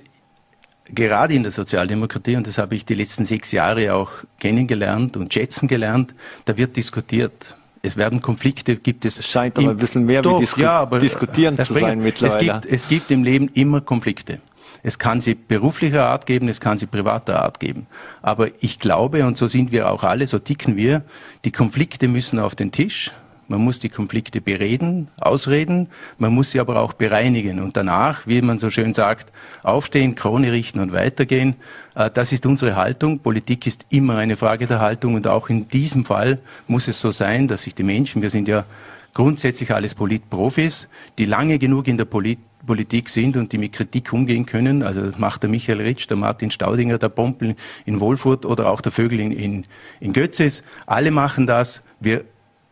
[0.85, 5.33] gerade in der Sozialdemokratie, und das habe ich die letzten sechs Jahre auch kennengelernt und
[5.33, 6.13] schätzen gelernt,
[6.45, 9.19] da wird diskutiert es werden Konflikte, gibt es.
[9.19, 12.39] Es scheint aber ein bisschen mehr doch, wie Disku ja, diskutieren zu sein mittlerweile.
[12.39, 14.39] Es gibt, es gibt im Leben immer Konflikte.
[14.83, 17.87] Es kann sie beruflicher Art geben, es kann sie privater Art geben.
[18.21, 21.03] Aber ich glaube, und so sind wir auch alle, so ticken wir,
[21.45, 23.11] die Konflikte müssen auf den Tisch.
[23.53, 25.87] Man muss die Konflikte bereden, ausreden,
[26.17, 30.51] man muss sie aber auch bereinigen und danach, wie man so schön sagt, aufstehen, Krone
[30.51, 31.53] richten und weitergehen.
[31.93, 33.19] Äh, das ist unsere Haltung.
[33.19, 37.11] Politik ist immer eine Frage der Haltung und auch in diesem Fall muss es so
[37.11, 38.65] sein, dass sich die Menschen, wir sind ja
[39.13, 40.87] grundsätzlich alles Politprofis,
[41.19, 44.83] die lange genug in der Polit Politik sind und die mit Kritik umgehen können.
[44.83, 48.93] Also macht der Michael Ritsch, der Martin Staudinger, der Pompel in Wolfurt oder auch der
[48.93, 49.65] Vögel in, in,
[49.99, 50.63] in Götzes.
[50.85, 51.83] Alle machen das.
[51.99, 52.23] Wir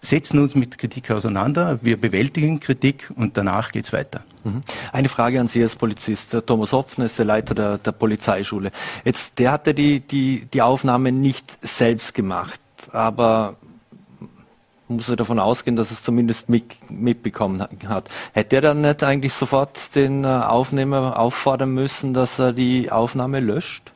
[0.02, 4.22] setzen uns mit Kritik auseinander, wir bewältigen Kritik und danach geht's weiter.
[4.44, 4.64] Mhm.
[4.92, 6.36] Eine Frage an Sie als Polizist.
[6.46, 8.72] Thomas Hopfen ist der Leiter der, der Polizeischule.
[9.06, 12.60] Jetzt, der hatte die, die, die Aufnahme nicht selbst gemacht,
[12.92, 13.58] aber
[14.88, 18.10] muss er davon ausgehen, dass es zumindest mit, mitbekommen hat.
[18.34, 23.40] Hätte er dann nicht eigentlich sofort den äh, Aufnehmer auffordern müssen, dass er die Aufnahme
[23.40, 23.94] löscht?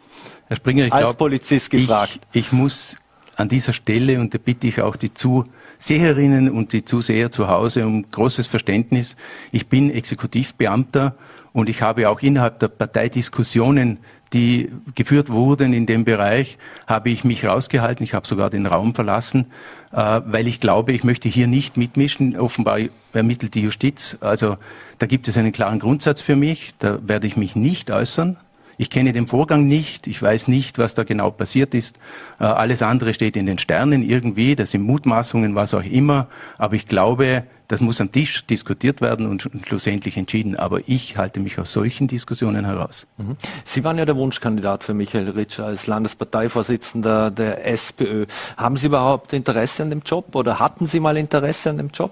[0.47, 2.19] Herr Springer, ich Als glaub, Polizist gefragt.
[2.31, 2.95] Ich, ich muss
[3.35, 5.45] an dieser Stelle, und da bitte ich auch die zu
[5.79, 9.15] Seherinnen und die Zuseher zu Hause um großes Verständnis.
[9.51, 11.15] Ich bin Exekutivbeamter
[11.53, 13.99] und ich habe auch innerhalb der Partei Diskussionen,
[14.33, 16.57] die geführt wurden in dem Bereich,
[16.87, 18.03] habe ich mich rausgehalten.
[18.03, 19.47] Ich habe sogar den Raum verlassen,
[19.91, 22.37] äh, weil ich glaube, ich möchte hier nicht mitmischen.
[22.37, 22.79] Offenbar
[23.13, 24.17] ermittelt die Justiz.
[24.19, 24.57] Also
[24.99, 26.73] da gibt es einen klaren Grundsatz für mich.
[26.79, 28.37] Da werde ich mich nicht äußern.
[28.77, 31.97] Ich kenne den Vorgang nicht, ich weiß nicht, was da genau passiert ist.
[32.39, 36.27] Äh, alles andere steht in den Sternen irgendwie, das sind Mutmaßungen, was auch immer.
[36.57, 40.55] Aber ich glaube, das muss am Tisch diskutiert werden und schlussendlich entschieden.
[40.55, 43.07] Aber ich halte mich aus solchen Diskussionen heraus.
[43.17, 43.37] Mhm.
[43.63, 48.25] Sie waren ja der Wunschkandidat für Michael Ritsch als Landesparteivorsitzender der SPÖ.
[48.57, 52.11] Haben Sie überhaupt Interesse an dem Job oder hatten Sie mal Interesse an dem Job?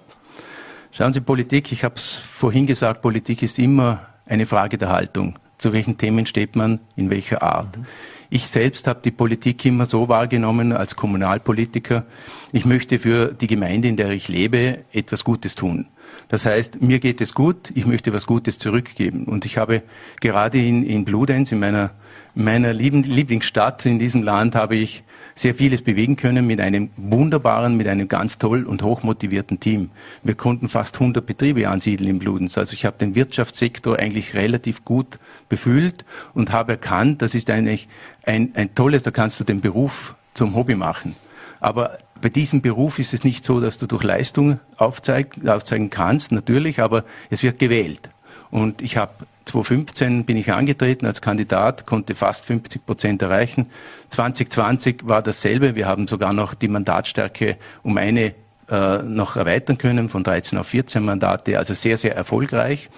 [0.92, 5.38] Schauen Sie, Politik, ich habe es vorhin gesagt, Politik ist immer eine Frage der Haltung
[5.64, 7.78] zu welchen Themen steht man, in welcher Art.
[7.78, 7.86] Mhm.
[8.30, 12.04] Ich selbst habe die Politik immer so wahrgenommen als Kommunalpolitiker.
[12.52, 15.86] Ich möchte für die Gemeinde, in der ich lebe, etwas Gutes tun.
[16.28, 19.26] Das heißt, mir geht es gut, ich möchte was Gutes zurückgeben.
[19.26, 19.84] Und ich habe
[20.20, 21.92] gerade in, in Bludenz, in meiner,
[22.36, 25.04] meiner Lieblingsstadt in diesem Land, habe ich
[25.36, 29.90] sehr vieles bewegen können mit einem wunderbaren, mit einem ganz toll und hochmotivierten Team.
[30.24, 32.58] Wir konnten fast 100 Betriebe ansiedeln in Bludenz.
[32.58, 35.20] Also ich habe den Wirtschaftssektor eigentlich relativ gut
[35.50, 37.88] befüllt und habe erkannt, das ist eigentlich
[38.26, 41.16] ein, ein tolles, da kannst du den Beruf zum Hobby machen.
[41.60, 46.32] Aber bei diesem Beruf ist es nicht so, dass du durch Leistung aufzeig, aufzeigen kannst,
[46.32, 48.10] natürlich, aber es wird gewählt.
[48.54, 49.14] Und ich habe
[49.46, 53.66] 2015 bin ich angetreten als Kandidat, konnte fast 50 Prozent erreichen.
[54.12, 55.74] 2020 war dasselbe.
[55.74, 58.36] Wir haben sogar noch die Mandatstärke um eine
[58.70, 62.92] äh, noch erweitern können, von 13 auf 14 Mandate, also sehr, sehr erfolgreich.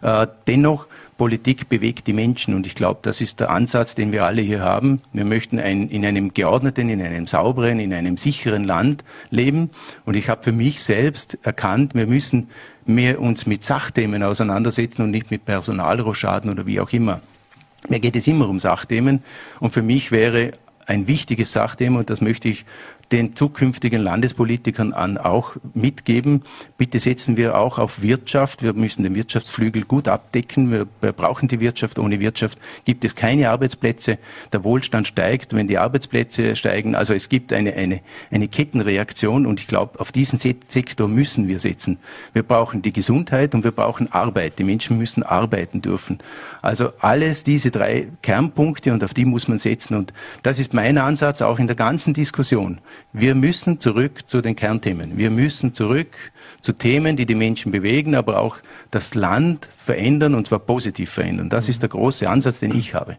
[0.00, 0.86] Äh, dennoch,
[1.18, 4.60] Politik bewegt die Menschen und ich glaube, das ist der Ansatz, den wir alle hier
[4.60, 5.02] haben.
[5.12, 9.70] Wir möchten ein, in einem geordneten, in einem sauberen, in einem sicheren Land leben
[10.06, 12.48] und ich habe für mich selbst erkannt, wir müssen
[12.90, 17.20] mehr uns mit Sachthemen auseinandersetzen und nicht mit Personalrochaden oder wie auch immer.
[17.88, 19.22] Mir geht es immer um Sachthemen
[19.58, 20.52] und für mich wäre
[20.86, 22.64] ein wichtiges Sachthema und das möchte ich
[23.12, 26.42] den zukünftigen Landespolitikern an auch mitgeben.
[26.78, 28.62] Bitte setzen wir auch auf Wirtschaft.
[28.62, 30.70] Wir müssen den Wirtschaftsflügel gut abdecken.
[30.70, 31.98] Wir, brauchen die Wirtschaft.
[31.98, 34.18] Ohne Wirtschaft gibt es keine Arbeitsplätze.
[34.52, 36.94] Der Wohlstand steigt, wenn die Arbeitsplätze steigen.
[36.94, 41.58] Also es gibt eine, eine, eine Kettenreaktion und ich glaube, auf diesen Sektor müssen wir
[41.58, 41.98] setzen.
[42.32, 44.58] Wir brauchen die Gesundheit und wir brauchen Arbeit.
[44.58, 46.18] Die Menschen müssen arbeiten dürfen.
[46.62, 49.96] Also alles diese drei Kernpunkte und auf die muss man setzen.
[49.96, 52.78] Und das ist mein Ansatz auch in der ganzen Diskussion.
[53.12, 55.18] Wir müssen zurück zu den Kernthemen.
[55.18, 56.08] Wir müssen zurück
[56.60, 58.58] zu Themen, die die Menschen bewegen, aber auch
[58.90, 61.50] das Land verändern und zwar positiv verändern.
[61.50, 63.16] Das ist der große Ansatz, den ich habe.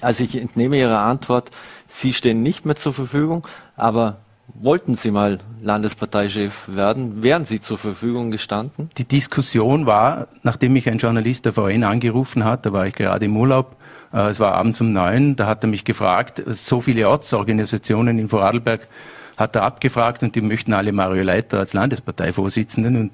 [0.00, 1.50] Also ich entnehme Ihrer Antwort,
[1.86, 3.46] Sie stehen nicht mehr zur Verfügung,
[3.76, 4.18] aber
[4.54, 7.22] wollten Sie mal Landesparteichef werden?
[7.22, 8.90] Wären Sie zur Verfügung gestanden?
[8.96, 13.26] Die Diskussion war, nachdem mich ein Journalist der VN angerufen hat, da war ich gerade
[13.26, 13.76] im Urlaub,
[14.12, 18.88] es war abends um neun, da hat er mich gefragt, so viele Ortsorganisationen in Vorarlberg
[19.36, 22.96] hat er abgefragt und die möchten alle Mario Leiter als Landesparteivorsitzenden.
[22.96, 23.12] Und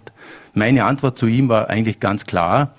[0.54, 2.74] meine Antwort zu ihm war eigentlich ganz klar,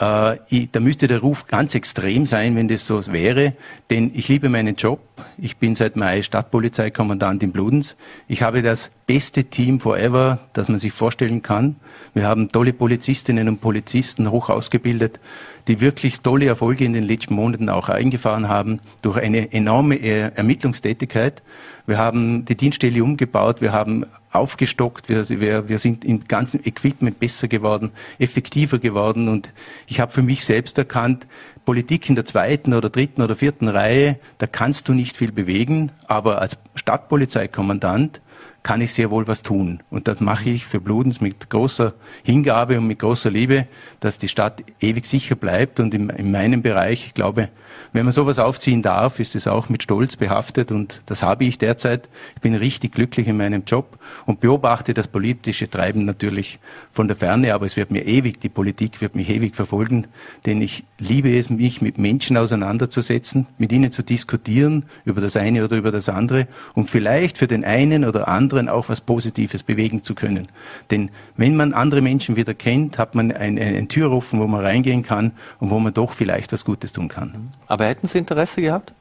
[0.00, 3.54] äh, ich, da müsste der Ruf ganz extrem sein, wenn das so wäre,
[3.88, 5.00] denn ich liebe meinen Job.
[5.38, 7.96] Ich bin seit Mai Stadtpolizeikommandant in Bludenz.
[8.28, 11.76] Ich habe das beste Team forever, das man sich vorstellen kann.
[12.12, 15.20] Wir haben tolle Polizistinnen und Polizisten hoch ausgebildet
[15.68, 20.30] die wirklich tolle Erfolge in den letzten Monaten auch eingefahren haben durch eine enorme äh,
[20.34, 21.42] Ermittlungstätigkeit.
[21.86, 27.18] Wir haben die Dienststelle umgebaut, wir haben aufgestockt, wir, wir, wir sind im ganzen Equipment
[27.18, 29.50] besser geworden, effektiver geworden und
[29.86, 31.26] ich habe für mich selbst erkannt,
[31.64, 35.90] Politik in der zweiten oder dritten oder vierten Reihe, da kannst du nicht viel bewegen,
[36.06, 38.20] aber als Stadtpolizeikommandant
[38.62, 39.82] kann ich sehr wohl was tun.
[39.90, 43.66] Und das mache ich für Bludens mit großer Hingabe und mit großer Liebe,
[44.00, 45.80] dass die Stadt ewig sicher bleibt.
[45.80, 47.48] Und in, in meinem Bereich, ich glaube,
[47.92, 51.58] wenn man sowas aufziehen darf, ist es auch mit Stolz behaftet und das habe ich
[51.58, 52.08] derzeit.
[52.34, 56.60] Ich bin richtig glücklich in meinem Job und beobachte das politische Treiben natürlich
[56.92, 60.06] von der Ferne, aber es wird mir ewig, die Politik wird mich ewig verfolgen,
[60.46, 65.64] denn ich liebe es, mich mit Menschen auseinanderzusetzen, mit ihnen zu diskutieren über das eine
[65.64, 70.02] oder über das andere und vielleicht für den einen oder anderen auch was Positives bewegen
[70.02, 70.48] zu können.
[70.90, 74.46] Denn wenn man andere Menschen wieder kennt, hat man ein, ein, ein Tür offen, wo
[74.46, 77.52] man reingehen kann und wo man doch vielleicht was Gutes tun kann.
[77.66, 78.92] Aber hätten Sie Interesse gehabt?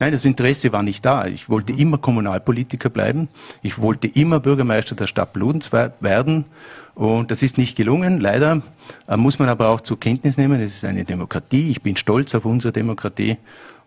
[0.00, 1.26] Nein, das Interesse war nicht da.
[1.26, 3.28] Ich wollte immer Kommunalpolitiker bleiben.
[3.62, 6.46] Ich wollte immer Bürgermeister der Stadt Bludenz werden.
[6.94, 8.62] Und das ist nicht gelungen, leider.
[9.08, 11.70] Äh, muss man aber auch zur Kenntnis nehmen, es ist eine Demokratie.
[11.70, 13.36] Ich bin stolz auf unsere Demokratie.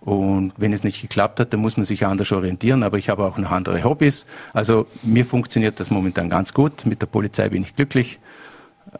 [0.07, 2.81] Und wenn es nicht geklappt hat, dann muss man sich anders orientieren.
[2.83, 4.25] Aber ich habe auch noch andere Hobbys.
[4.53, 6.85] Also mir funktioniert das momentan ganz gut.
[6.85, 8.17] Mit der Polizei bin ich glücklich.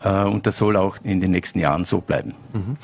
[0.02, 2.34] Äh, und das soll auch in den nächsten Jahren so bleiben.
[2.52, 2.76] Mhm.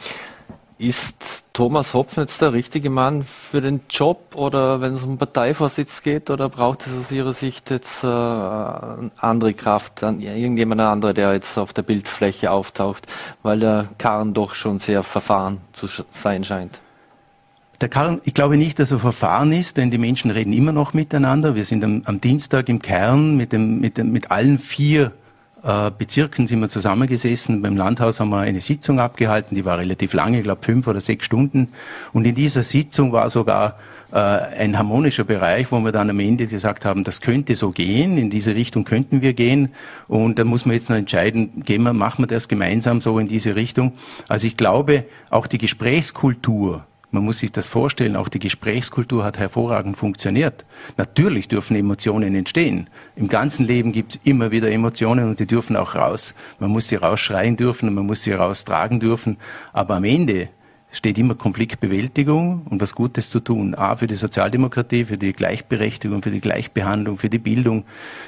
[0.77, 6.01] Ist Thomas Hopfen jetzt der richtige Mann für den Job oder wenn es um Parteivorsitz
[6.01, 11.57] geht oder braucht es aus Ihrer Sicht jetzt äh, andere Kraft, irgendjemand andere, der jetzt
[11.57, 13.05] auf der Bildfläche auftaucht,
[13.41, 16.82] weil der Karren doch schon sehr verfahren zu sein scheint?
[17.83, 20.93] Der Karren, ich glaube nicht, dass er verfahren ist, denn die Menschen reden immer noch
[20.93, 21.53] miteinander.
[21.53, 25.11] Wir sind am, am Dienstag im Kern mit, dem, mit, dem, mit allen vier
[25.63, 27.61] äh, Bezirken sind wir zusammengesessen.
[27.61, 31.01] Beim Landhaus haben wir eine Sitzung abgehalten, die war relativ lange, ich glaube fünf oder
[31.01, 31.73] sechs Stunden.
[32.13, 33.77] Und in dieser Sitzung war sogar
[34.13, 38.17] äh, ein harmonischer Bereich, wo wir dann am Ende gesagt haben, das könnte so gehen,
[38.17, 39.73] in diese Richtung könnten wir gehen.
[40.07, 43.27] Und da muss man jetzt noch entscheiden, gehen wir, machen wir das gemeinsam so in
[43.27, 43.91] diese Richtung.
[44.29, 49.37] Also ich glaube, auch die Gesprächskultur Man muss sich das vorstellen, auch die Gesprächskultur hat
[49.37, 50.65] hervorragend funktioniert.
[50.97, 52.89] Natürlich dürfen Emotionen entstehen.
[53.15, 56.33] Im ganzen Leben gibt es immer wieder Emotionen und die dürfen auch raus.
[56.57, 59.37] Man muss sie rausschreien dürfen und man muss sie raustragen dürfen.
[59.73, 60.49] Aber am Ende
[60.93, 63.73] steht immer Konfliktbewältigung und was Gutes zu tun.
[63.75, 67.83] A, für die Sozialdemokratie, für die Gleichberechtigung, für die Gleichbehandlung, für die Bildung.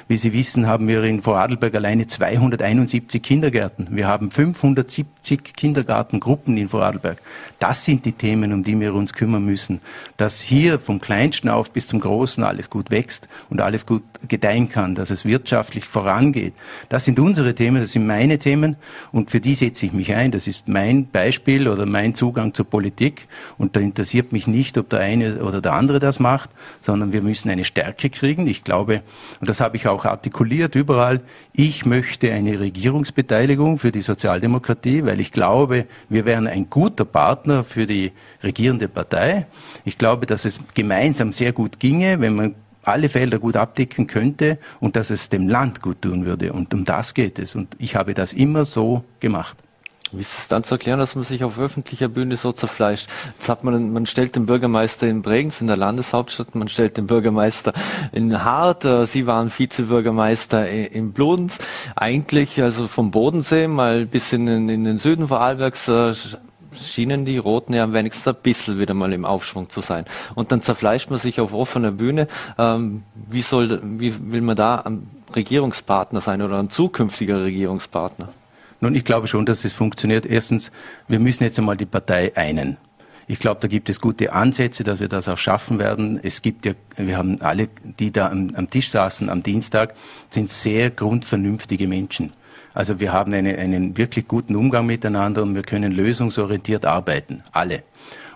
[0.08, 3.88] Wie Sie wissen, haben wir in Vorarlberg alleine 271 Kindergärten.
[3.92, 7.22] Wir haben 570 Kindergartengruppen in Vorarlberg.
[7.60, 9.80] Das sind die Themen, um die wir uns kümmern müssen.
[10.16, 14.68] Dass hier vom Kleinsten auf bis zum Großen alles gut wächst und alles gut gedeihen
[14.68, 16.54] kann, dass es wirtschaftlich vorangeht.
[16.88, 18.74] Das sind unsere Themen, das sind meine Themen
[19.12, 20.32] und für die setze ich mich ein.
[20.32, 24.88] Das ist mein Beispiel oder mein Zugang zur Politik und da interessiert mich nicht, ob
[24.88, 28.48] der eine oder der andere das macht, sondern wir müssen eine Stärke kriegen.
[28.48, 29.02] Ich glaube,
[29.40, 31.20] und das habe ich auch artikuliert überall,
[31.52, 37.62] ich möchte eine Regierungsbeteiligung für die Sozialdemokratie, weil ich glaube, wir wären ein guter Partner
[37.62, 39.46] für die regierende Partei.
[39.84, 44.58] Ich glaube, dass es gemeinsam sehr gut ginge, wenn man alle Felder gut abdecken könnte
[44.80, 46.52] und dass es dem Land gut tun würde.
[46.52, 47.54] Und um das geht es.
[47.54, 49.56] Und ich habe das immer so gemacht.
[50.12, 53.08] Wie ist es dann zu erklären, dass man sich auf öffentlicher Bühne so zerfleischt?
[53.38, 57.06] Jetzt hat man, man stellt den Bürgermeister in Bregenz, in der Landeshauptstadt, man stellt den
[57.06, 57.72] Bürgermeister
[58.12, 61.58] in Hart, äh, Sie waren Vizebürgermeister in Bludenz.
[61.96, 66.14] Eigentlich, also vom Bodensee mal bis in, in den Süden Vorarlbergs, äh,
[66.72, 70.04] schienen die Roten ja am wenigsten ein bisschen wieder mal im Aufschwung zu sein.
[70.34, 72.28] Und dann zerfleischt man sich auf offener Bühne.
[72.58, 78.28] Ähm, wie, soll, wie will man da ein Regierungspartner sein oder ein zukünftiger Regierungspartner?
[78.86, 80.26] Nun, ich glaube schon, dass es funktioniert.
[80.26, 80.70] Erstens,
[81.08, 82.76] wir müssen jetzt einmal die Partei einen.
[83.26, 86.20] Ich glaube, da gibt es gute Ansätze, dass wir das auch schaffen werden.
[86.22, 89.96] Es gibt ja, wir haben alle, die da am, am Tisch saßen am Dienstag,
[90.30, 92.32] sind sehr grundvernünftige Menschen.
[92.74, 97.42] Also wir haben eine, einen wirklich guten Umgang miteinander und wir können lösungsorientiert arbeiten.
[97.50, 97.82] Alle.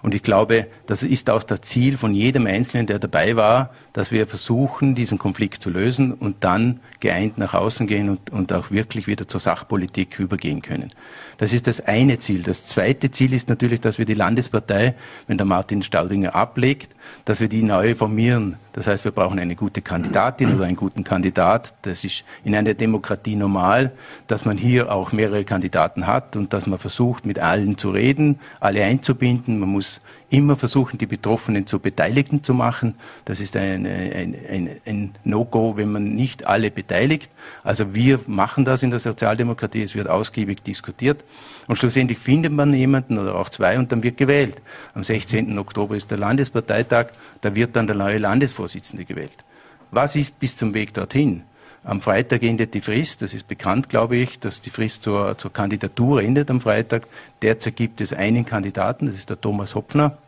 [0.02, 4.10] Und ich glaube, das ist auch das Ziel von jedem Einzelnen, der dabei war, dass
[4.10, 8.70] wir versuchen, diesen Konflikt zu lösen und dann geeint nach außen gehen und, und auch
[8.70, 10.92] wirklich wieder zur Sachpolitik übergehen können.
[11.38, 12.42] Das ist das eine Ziel.
[12.42, 14.94] Das zweite Ziel ist natürlich, dass wir die Landespartei,
[15.26, 18.56] wenn der Martin Staudinger ablegt, dass wir die neu formieren.
[18.72, 21.74] Das heißt, wir brauchen eine gute Kandidatin oder einen guten Kandidat.
[21.82, 23.92] Das ist in einer Demokratie normal,
[24.26, 28.38] dass man hier auch mehrere Kandidaten hat und dass man versucht, mit allen zu reden,
[28.60, 29.58] alle einzubinden.
[29.58, 30.00] Man muss
[30.30, 32.94] immer versuchen, die Betroffenen zu Beteiligten zu machen.
[33.24, 37.30] Das ist ein, ein, ein, ein No-Go, wenn man nicht alle beteiligt.
[37.64, 39.82] Also wir machen das in der Sozialdemokratie.
[39.82, 41.24] Es wird ausgiebig diskutiert.
[41.66, 44.56] Und schlussendlich findet man jemanden oder auch zwei und dann wird gewählt.
[44.94, 45.58] Am 16.
[45.58, 47.08] Oktober ist der Landesparteitag.
[47.40, 49.44] Da wird dann der neue Landesvorsitzende gewählt.
[49.90, 51.42] Was ist bis zum Weg dorthin?
[51.82, 53.22] Am Freitag endet die Frist.
[53.22, 57.06] Das ist bekannt, glaube ich, dass die Frist zur, zur Kandidatur endet am Freitag.
[57.40, 60.18] Derzeit gibt es einen Kandidaten, das ist der Thomas Hopfner.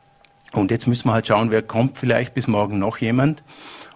[0.53, 3.43] Und jetzt müssen wir halt schauen, wer kommt vielleicht bis morgen noch jemand.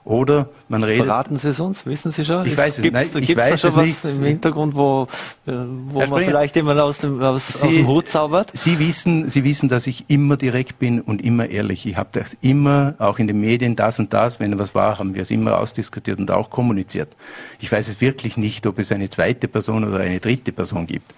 [0.06, 1.04] Oder man redet.
[1.04, 1.84] Verraten Sie es uns?
[1.84, 2.46] Wissen Sie schon?
[2.46, 3.26] Ich weiß es gibt's, nicht.
[3.26, 4.04] Gibt's da schon was nicht.
[4.04, 5.08] im Hintergrund, wo,
[5.48, 5.52] äh,
[5.88, 8.52] wo man vielleicht jemand aus dem, aus, Sie, aus dem Hut zaubert?
[8.54, 11.86] Sie wissen, Sie wissen, dass ich immer direkt bin und immer ehrlich.
[11.86, 15.12] Ich habe das immer, auch in den Medien, das und das, wenn was war, haben
[15.14, 17.08] wir es immer ausdiskutiert und auch kommuniziert.
[17.58, 21.12] Ich weiß es wirklich nicht, ob es eine zweite Person oder eine dritte Person gibt.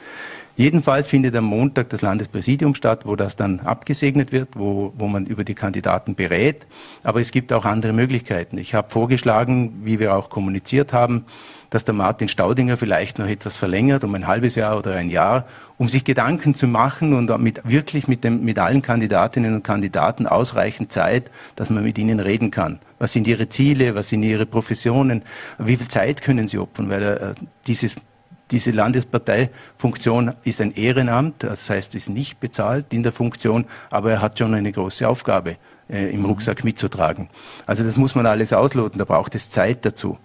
[0.59, 5.25] Jedenfalls findet am Montag das Landespräsidium statt, wo das dann abgesegnet wird, wo, wo man
[5.25, 6.66] über die Kandidaten berät.
[7.05, 8.59] Aber es gibt auch andere Möglichkeiten.
[8.59, 11.27] Ich habe vorgeschlagen, wie wir auch kommuniziert haben,
[11.71, 15.47] dass der Martin Staudinger vielleicht noch etwas verlängert, um ein halbes Jahr oder ein Jahr,
[15.77, 20.27] um sich Gedanken zu machen und mit, wirklich mit, dem, mit allen Kandidatinnen und Kandidaten
[20.27, 22.81] ausreichend Zeit, dass man mit ihnen reden kann.
[22.99, 23.94] Was sind ihre Ziele?
[23.94, 25.23] Was sind ihre Professionen?
[25.59, 26.90] Wie viel Zeit können sie opfern?
[26.90, 27.35] Weil äh,
[27.68, 27.94] dieses
[28.50, 34.22] diese Landesparteifunktion ist ein Ehrenamt, das heißt, ist nicht bezahlt in der Funktion, aber er
[34.22, 35.56] hat schon eine große Aufgabe
[35.90, 37.28] äh, im Rucksack mitzutragen.
[37.66, 40.18] Also das muss man alles ausloten, da braucht es Zeit dazu.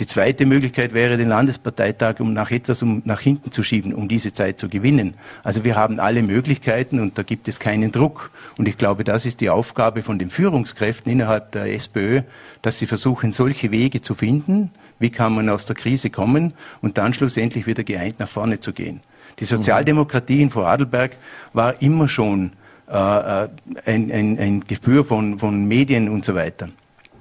[0.00, 4.08] Die zweite Möglichkeit wäre, den Landesparteitag um nach etwas um nach hinten zu schieben, um
[4.08, 5.12] diese Zeit zu gewinnen.
[5.42, 8.30] Also wir haben alle Möglichkeiten und da gibt es keinen Druck.
[8.56, 12.22] Und ich glaube, das ist die Aufgabe von den Führungskräften innerhalb der SPÖ,
[12.62, 14.70] dass sie versuchen, solche Wege zu finden,
[15.00, 18.72] wie kann man aus der Krise kommen und dann schlussendlich wieder geeint nach vorne zu
[18.72, 19.00] gehen.
[19.40, 21.16] Die Sozialdemokratie in Vorarlberg
[21.52, 22.52] war immer schon
[22.88, 23.48] äh, äh,
[23.86, 26.68] ein, ein, ein Gespür von, von Medien und so weiter.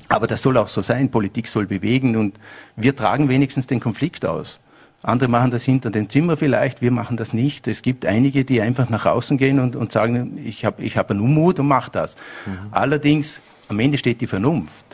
[0.09, 1.09] Aber das soll auch so sein.
[1.09, 2.37] Politik soll bewegen und
[2.75, 4.59] wir tragen wenigstens den Konflikt aus.
[5.01, 7.67] Andere machen das hinter dem Zimmer vielleicht, wir machen das nicht.
[7.67, 11.09] Es gibt einige, die einfach nach außen gehen und, und sagen, ich habe ich hab
[11.09, 12.17] einen Unmut und mache das.
[12.45, 12.57] Mhm.
[12.71, 13.39] Allerdings,
[13.69, 14.88] am Ende steht die Vernunft.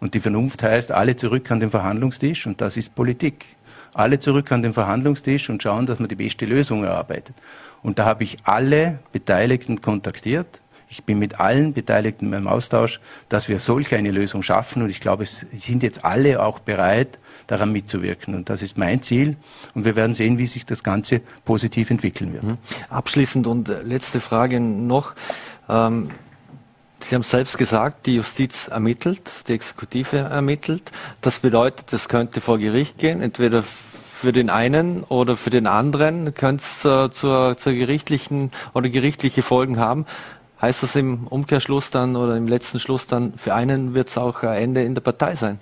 [0.00, 3.46] Und die Vernunft heißt, alle zurück an den Verhandlungstisch und das ist Politik.
[3.94, 7.34] Alle zurück an den Verhandlungstisch und schauen, dass man die beste Lösung erarbeitet.
[7.82, 10.60] Und da habe ich alle Beteiligten kontaktiert.
[10.88, 14.82] Ich bin mit allen Beteiligten im Austausch, dass wir solch eine Lösung schaffen.
[14.82, 18.34] Und ich glaube, es sind jetzt alle auch bereit, daran mitzuwirken.
[18.34, 19.36] Und das ist mein Ziel.
[19.74, 22.44] Und wir werden sehen, wie sich das Ganze positiv entwickeln wird.
[22.44, 22.58] Mhm.
[22.90, 25.14] Abschließend und letzte Frage noch.
[25.68, 26.10] Ähm,
[27.00, 30.90] Sie haben selbst gesagt, die Justiz ermittelt, die Exekutive ermittelt.
[31.20, 36.34] Das bedeutet, es könnte vor Gericht gehen, entweder für den einen oder für den anderen
[36.34, 40.06] könnte es äh, zur, zur gerichtlichen oder gerichtliche Folgen haben.
[40.60, 44.42] Heißt das im Umkehrschluss dann oder im letzten Schluss dann, für einen wird es auch
[44.42, 45.60] ein Ende in der Partei sein?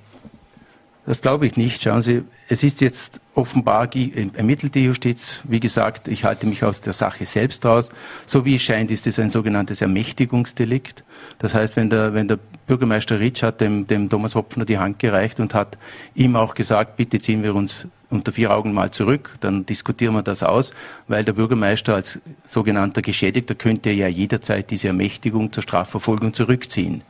[1.07, 1.83] Das glaube ich nicht.
[1.83, 5.43] Schauen Sie, es ist jetzt offenbar ermittelt die Justiz.
[5.45, 7.91] Wie gesagt, ich halte mich aus der Sache selbst raus.
[8.27, 11.05] So wie es scheint, ist es ein sogenanntes Ermächtigungsdelikt.
[11.39, 14.99] Das heißt, wenn der, wenn der Bürgermeister Ritsch hat dem, dem Thomas Hopfner die Hand
[14.99, 15.77] gereicht und hat
[16.15, 20.23] ihm auch gesagt, bitte ziehen wir uns unter vier Augen mal zurück, dann diskutieren wir
[20.23, 20.73] das aus,
[21.09, 27.03] weil der Bürgermeister als sogenannter Geschädigter könnte ja jederzeit diese Ermächtigung zur Strafverfolgung zurückziehen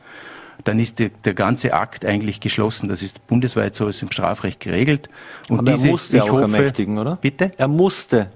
[0.63, 2.89] dann ist der, der ganze Akt eigentlich geschlossen.
[2.89, 5.09] Das ist bundesweit so ist im Strafrecht geregelt.
[5.49, 7.17] Und Aber diese, er musste auch hoffe, ermächtigen, oder?
[7.17, 7.51] Bitte?
[7.57, 8.27] Er musste,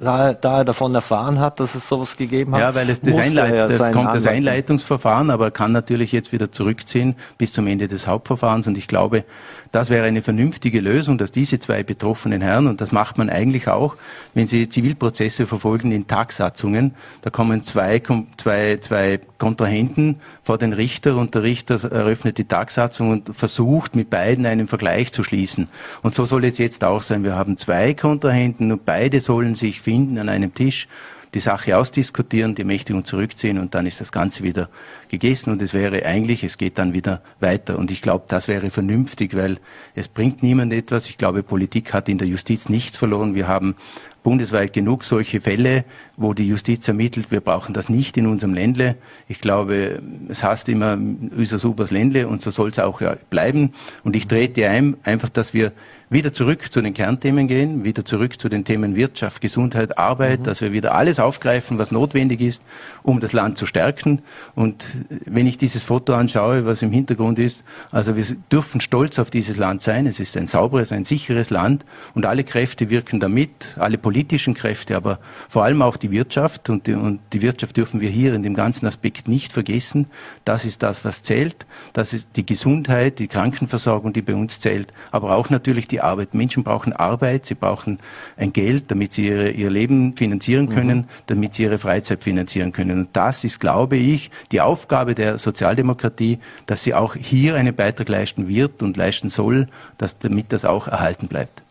[0.00, 2.60] da, da, er davon erfahren hat, dass es sowas gegeben hat.
[2.60, 7.14] Ja, weil es das, Einleit das kommt das Einleitungsverfahren, aber kann natürlich jetzt wieder zurückziehen
[7.38, 8.66] bis zum Ende des Hauptverfahrens.
[8.66, 9.24] Und ich glaube,
[9.70, 13.68] das wäre eine vernünftige Lösung, dass diese zwei betroffenen Herren, und das macht man eigentlich
[13.68, 13.96] auch,
[14.34, 18.02] wenn Sie Zivilprozesse verfolgen in Tagsatzungen, da kommen zwei,
[18.38, 24.08] zwei, zwei Kontrahenten vor den Richter und der Richter eröffnet die Tagsatzung und versucht mit
[24.08, 25.68] beiden einen Vergleich zu schließen.
[26.02, 27.22] Und so soll es jetzt auch sein.
[27.22, 30.88] Wir haben zwei Kontrahenten und beide sollen sich finden an einem Tisch
[31.34, 34.70] die Sache ausdiskutieren, die Mächtigung zurückziehen und dann ist das Ganze wieder
[35.08, 37.78] gegessen und es wäre eigentlich, es geht dann wieder weiter.
[37.78, 39.58] Und ich glaube, das wäre vernünftig, weil
[39.94, 41.06] es bringt niemand etwas.
[41.06, 43.34] Ich glaube, Politik hat in der Justiz nichts verloren.
[43.34, 43.74] Wir haben
[44.22, 45.84] bundesweit genug solche Fälle,
[46.16, 47.30] wo die Justiz ermittelt.
[47.30, 48.96] Wir brauchen das nicht in unserem Ländle.
[49.28, 53.72] Ich glaube, es heißt immer unser supers Ländle und so soll es auch bleiben.
[54.02, 55.72] Und ich trete ein, einfach, dass wir
[56.10, 60.44] wieder zurück zu den Kernthemen gehen, wieder zurück zu den Themen Wirtschaft, Gesundheit, Arbeit, mhm.
[60.44, 62.62] dass wir wieder alles aufgreifen, was notwendig ist,
[63.02, 64.22] um das Land zu stärken.
[64.54, 64.84] Und
[65.26, 69.56] wenn ich dieses Foto anschaue, was im Hintergrund ist, also wir dürfen stolz auf dieses
[69.56, 70.06] Land sein.
[70.06, 71.84] Es ist ein sauberes, ein sicheres Land
[72.14, 76.70] und alle Kräfte wirken damit, alle politischen Kräfte, aber vor allem auch die Wirtschaft.
[76.70, 80.06] Und die, und die Wirtschaft dürfen wir hier in dem ganzen Aspekt nicht vergessen.
[80.44, 81.66] Das ist das, was zählt.
[81.92, 86.02] Das ist die Gesundheit, die Krankenversorgung, die bei uns zählt, aber auch natürlich die die
[86.02, 86.34] Arbeit.
[86.34, 87.98] Menschen brauchen Arbeit, sie brauchen
[88.36, 90.74] ein Geld, damit sie ihre, ihr Leben finanzieren mhm.
[90.74, 91.04] können, mhm.
[91.26, 93.00] damit sie ihre Freizeit finanzieren können.
[93.00, 98.08] Und das ist, glaube ich, die Aufgabe der Sozialdemokratie, dass sie auch hier einen Beitrag
[98.08, 99.68] leisten wird und leisten soll,
[99.98, 101.62] dass, damit das auch erhalten bleibt.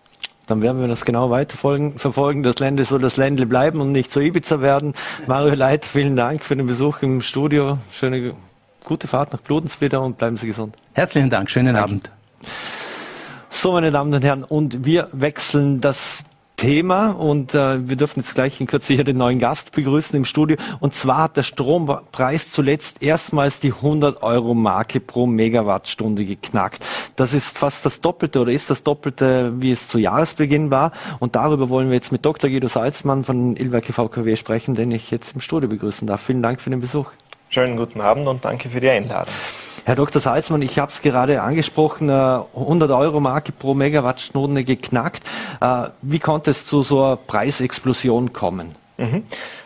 [0.48, 2.00] Dann werden wir das genau weiterverfolgen.
[2.00, 2.44] Verfolgen.
[2.44, 4.94] Das Ländle soll das Ländle bleiben und nicht zu Ibiza werden.
[5.26, 7.80] Mario Leit, vielen Dank für den Besuch im Studio.
[7.92, 8.34] Schöne,
[8.84, 9.42] gute Fahrt nach
[9.82, 10.76] wieder und bleiben Sie gesund.
[10.94, 11.50] Herzlichen Dank.
[11.50, 11.84] Schönen Danke.
[11.84, 12.12] Abend.
[13.60, 16.26] So, meine Damen und Herren, und wir wechseln das
[16.58, 20.26] Thema und äh, wir dürfen jetzt gleich in Kürze hier den neuen Gast begrüßen im
[20.26, 20.58] Studio.
[20.80, 26.86] Und zwar hat der Strompreis zuletzt erstmals die 100 Euro Marke pro Megawattstunde geknackt.
[27.16, 30.92] Das ist fast das Doppelte oder ist das Doppelte, wie es zu Jahresbeginn war.
[31.18, 32.52] Und darüber wollen wir jetzt mit Dr.
[32.52, 36.22] Guido Salzmann von Ilwerke VKW sprechen, den ich jetzt im Studio begrüßen darf.
[36.22, 37.08] Vielen Dank für den Besuch.
[37.50, 39.34] Schönen guten Abend und danke für die Einladung.
[39.88, 40.20] Herr Dr.
[40.20, 45.24] Salzmann, ich habe es gerade angesprochen, 100 äh, Euro Marke pro Megawattstunde geknackt.
[45.62, 48.76] Äh, wie konnte es zu so einer Preisexplosion kommen?
[48.98, 49.24] Mhm.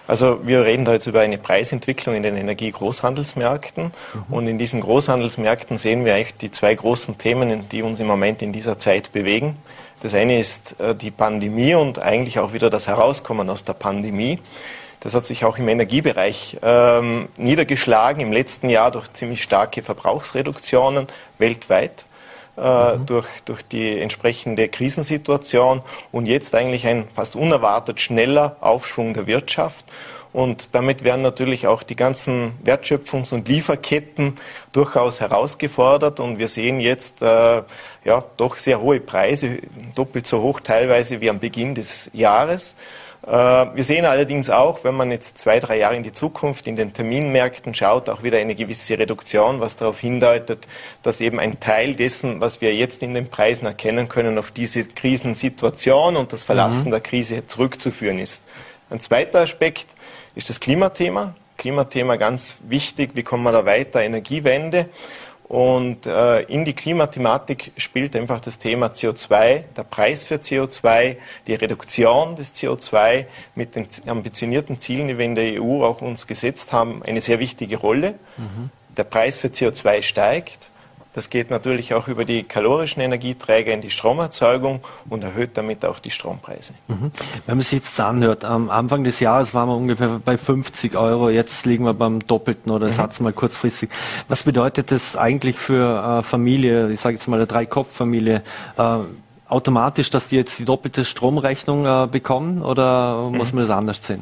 [0.08, 3.86] Also wir reden da jetzt über eine Preisentwicklung in den Energiegroßhandelsmärkten.
[3.86, 3.92] Mhm.
[4.30, 8.44] Und in diesen Großhandelsmärkten sehen wir eigentlich die zwei großen Themen, die uns im Moment
[8.44, 9.58] in dieser Zeit bewegen.
[10.02, 14.38] Das eine ist äh, die Pandemie und eigentlich auch wieder das Herauskommen aus der Pandemie.
[15.02, 21.08] Das hat sich auch im Energiebereich ähm, niedergeschlagen im letzten Jahr durch ziemlich starke Verbrauchsreduktionen
[21.38, 22.06] weltweit.
[22.58, 23.06] Äh, mhm.
[23.06, 25.82] durch, durch die entsprechende Krisensituation
[26.12, 29.86] und jetzt eigentlich ein fast unerwartet schneller Aufschwung der Wirtschaft.
[30.34, 34.38] Und damit werden natürlich auch die ganzen Wertschöpfungs- und Lieferketten
[34.74, 36.20] durchaus herausgefordert.
[36.20, 37.64] Und wir sehen jetzt äh,
[38.04, 39.60] ja doch sehr hohe Preise,
[39.96, 42.76] doppelt so hoch teilweise wie am Beginn des Jahres.
[43.26, 46.76] Äh, wir sehen allerdings auch, wenn man jetzt zwei, drei Jahre in die Zukunft in
[46.76, 50.68] den Terminmärkten schaut, auch wieder eine gewisse Reduktion, was darauf hindeutet,
[51.04, 54.86] dass eben ein Teil dessen, was wir jetzt in den Preisen erkennen können, auf diese
[54.86, 56.92] Krisensituation und das Verlassen mhm.
[56.92, 58.44] der Krise zurückzuführen ist.
[58.90, 59.88] Ein zweiter Aspekt
[60.36, 61.36] ist das Klimathema.
[61.58, 63.12] Klimathema ganz wichtig.
[63.14, 64.02] Wie kommen wir da weiter?
[64.02, 64.90] Energiewende.
[65.52, 71.56] Und äh, in die Klimathematik spielt einfach das Thema CO2, der Preis für CO2, die
[71.56, 73.26] Reduktion des CO2
[73.56, 77.40] mit den ambitionierten Zielen, die wir in der EU auch uns gesetzt haben, eine sehr
[77.40, 78.16] wichtige Rolle.
[78.38, 78.70] Mhm.
[78.96, 80.72] Der Preis für CO2 steigt.
[81.14, 86.00] Das geht natürlich auch über die kalorischen Energieträger in die Stromerzeugung und erhöht damit auch
[86.00, 86.74] die Strompreise.
[86.88, 87.12] Mhm.
[87.46, 91.30] Wenn man sich jetzt anhört, am Anfang des Jahres waren wir ungefähr bei 50 Euro,
[91.30, 92.94] jetzt liegen wir beim Doppelten oder mhm.
[92.94, 93.90] Satz mal kurzfristig.
[94.30, 98.42] Was bedeutet das eigentlich für äh, Familie, ich sage jetzt mal eine Drei-Kopf-Familie,
[98.78, 98.98] äh,
[99.50, 103.60] automatisch, dass die jetzt die doppelte Stromrechnung äh, bekommen oder muss mhm.
[103.60, 104.22] man das anders sehen?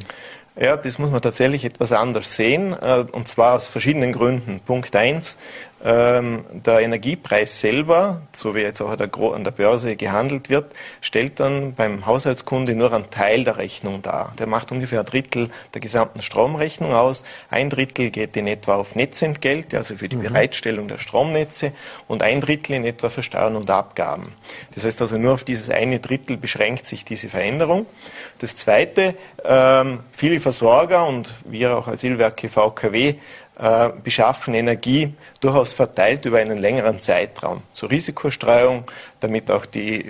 [0.60, 4.60] Ja, das muss man tatsächlich etwas anders sehen, äh, und zwar aus verschiedenen Gründen.
[4.60, 5.38] Punkt eins:
[5.82, 11.74] ähm, der Energiepreis selber, so wie jetzt auch an der Börse gehandelt wird, stellt dann
[11.74, 14.34] beim Haushaltskunde nur einen Teil der Rechnung dar.
[14.38, 17.24] Der macht ungefähr ein Drittel der gesamten Stromrechnung aus.
[17.48, 20.24] Ein Drittel geht in etwa auf Netzentgelte, also für die mhm.
[20.24, 21.72] Bereitstellung der Stromnetze,
[22.08, 24.32] und ein Drittel in etwa für Steuern und Abgaben.
[24.74, 27.86] Das heißt also nur auf dieses eine Drittel beschränkt sich diese Veränderung.
[28.38, 29.14] Das Zweite,
[29.44, 33.14] ähm, viele Versorger und wir auch als Ilwerke VKW
[33.60, 38.84] äh, beschaffen Energie durchaus verteilt über einen längeren Zeitraum zur Risikostreuung,
[39.20, 40.08] damit auch die,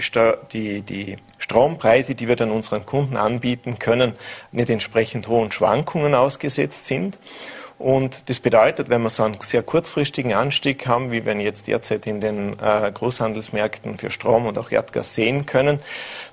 [0.53, 4.12] die, die Strompreise, die wir dann unseren Kunden anbieten können,
[4.53, 7.18] nicht entsprechend hohen Schwankungen ausgesetzt sind.
[7.81, 11.66] Und das bedeutet, wenn wir so einen sehr kurzfristigen Anstieg haben, wie wir ihn jetzt
[11.66, 15.78] derzeit in den äh, Großhandelsmärkten für Strom und auch Erdgas sehen können,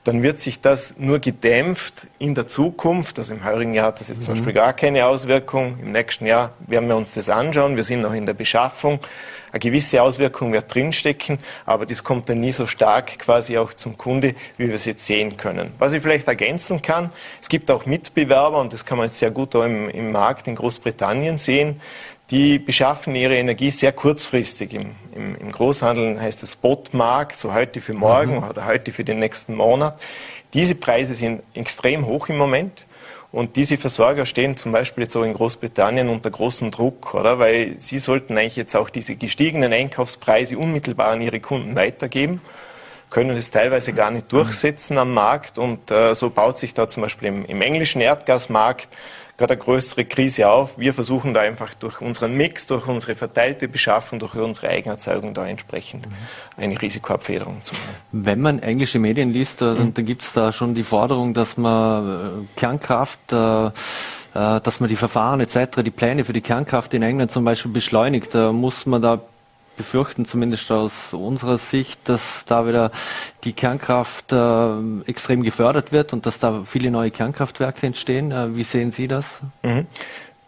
[0.03, 3.17] dann wird sich das nur gedämpft in der Zukunft.
[3.17, 4.23] Also im heurigen Jahr hat das jetzt mhm.
[4.23, 5.79] zum Beispiel gar keine Auswirkung.
[5.81, 7.77] Im nächsten Jahr werden wir uns das anschauen.
[7.77, 8.99] Wir sind noch in der Beschaffung.
[9.51, 13.97] Eine gewisse Auswirkung wird drinstecken, aber das kommt dann nie so stark quasi auch zum
[13.97, 15.73] Kunde, wie wir es jetzt sehen können.
[15.79, 19.31] Was ich vielleicht ergänzen kann, es gibt auch Mitbewerber, und das kann man jetzt sehr
[19.31, 21.79] gut auch im, im Markt in Großbritannien sehen,
[22.29, 24.73] die beschaffen ihre Energie sehr kurzfristig.
[24.73, 28.43] Im, im, im Großhandel heißt es Spotmarkt, so heute für morgen mhm.
[28.43, 29.99] oder heute für den nächsten Monat.
[30.53, 32.85] Diese Preise sind extrem hoch im Moment.
[33.31, 37.39] Und diese Versorger stehen zum Beispiel jetzt auch in Großbritannien unter großem Druck, oder?
[37.39, 42.41] Weil sie sollten eigentlich jetzt auch diese gestiegenen Einkaufspreise unmittelbar an ihre Kunden weitergeben,
[43.09, 45.57] können es teilweise gar nicht durchsetzen am Markt.
[45.57, 48.89] Und äh, so baut sich da zum Beispiel im, im englischen Erdgasmarkt
[49.37, 50.77] gerade eine größere Krise auf.
[50.77, 55.47] Wir versuchen da einfach durch unseren Mix, durch unsere verteilte Beschaffung, durch unsere Eigenerzeugung da
[55.47, 56.07] entsprechend
[56.57, 57.95] eine Risikoabfederung zu machen.
[58.11, 59.93] Wenn man englische Medien liest, dann, mhm.
[59.93, 64.89] dann gibt es da schon die Forderung, dass man äh, Kernkraft äh, äh, dass man
[64.89, 68.35] die Verfahren etc., die Pläne für die Kernkraft in England zum Beispiel beschleunigt.
[68.35, 69.21] Da muss man da
[69.77, 72.91] befürchten, zumindest aus unserer Sicht, dass da wieder
[73.43, 78.31] die Kernkraft äh, extrem gefördert wird und dass da viele neue Kernkraftwerke entstehen.
[78.31, 79.41] Äh, wie sehen Sie das?
[79.63, 79.87] Mhm.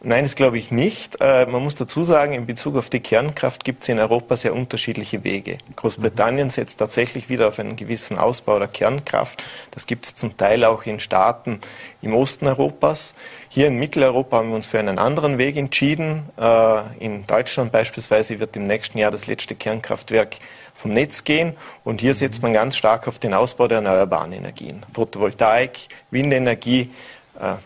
[0.02, 1.18] Nein, das glaube ich nicht.
[1.20, 4.54] Äh, man muss dazu sagen, in Bezug auf die Kernkraft gibt es in Europa sehr
[4.54, 5.58] unterschiedliche Wege.
[5.76, 9.44] Großbritannien setzt tatsächlich wieder auf einen gewissen Ausbau der Kernkraft.
[9.72, 11.60] Das gibt es zum Teil auch in Staaten
[12.02, 13.14] im Osten Europas.
[13.50, 16.30] Hier in Mitteleuropa haben wir uns für einen anderen Weg entschieden.
[16.40, 20.38] Äh, in Deutschland beispielsweise wird im nächsten Jahr das letzte Kernkraftwerk
[20.76, 21.58] vom Netz gehen.
[21.84, 24.86] Und hier setzt man ganz stark auf den Ausbau der erneuerbaren Energien.
[24.94, 26.90] Photovoltaik, Windenergie,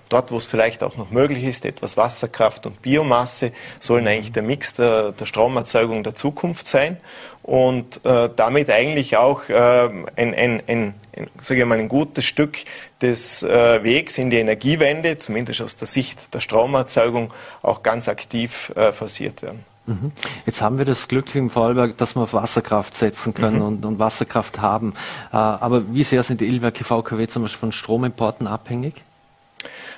[0.10, 4.44] dort, wo es vielleicht auch noch möglich ist, etwas Wasserkraft und Biomasse, sollen eigentlich der
[4.44, 6.98] Mix der, der Stromerzeugung der Zukunft sein
[7.44, 12.60] und äh, damit eigentlich auch äh, ein, ein, ein, ein, sage mal, ein gutes Stück
[13.02, 18.72] des äh, Wegs in die Energiewende, zumindest aus der Sicht der Stromerzeugung, auch ganz aktiv
[18.76, 19.66] äh, forciert werden.
[19.86, 20.14] Mhm.
[20.46, 23.66] Jetzt haben wir das Glück im Vorarlberg, dass wir auf Wasserkraft setzen können mhm.
[23.66, 24.94] und, und, Wasserkraft haben.
[25.32, 29.04] Äh, aber wie sehr sind die Illwerke VKW zum Beispiel von Stromimporten abhängig?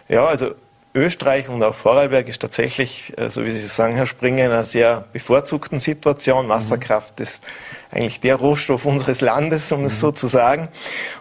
[0.07, 0.55] Ja, also
[0.95, 4.63] Österreich und auch Vorarlberg ist tatsächlich, äh, so wie Sie sagen, Herr Springer, in einer
[4.63, 6.47] sehr bevorzugten Situation.
[6.47, 7.43] Wasserkraft ist
[7.91, 10.69] eigentlich der Rohstoff unseres Landes, um es so zu sagen.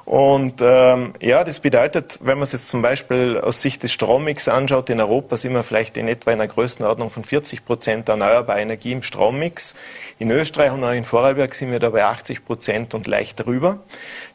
[0.05, 4.47] Und ähm, ja, das bedeutet, wenn man es jetzt zum Beispiel aus Sicht des Strommix
[4.47, 8.61] anschaut, in Europa sind wir vielleicht in etwa in einer Größenordnung von 40 Prozent erneuerbarer
[8.61, 9.75] Energie im Strommix.
[10.21, 13.81] In Österreich und auch in Vorarlberg sind wir da bei 80 Prozent und leicht darüber.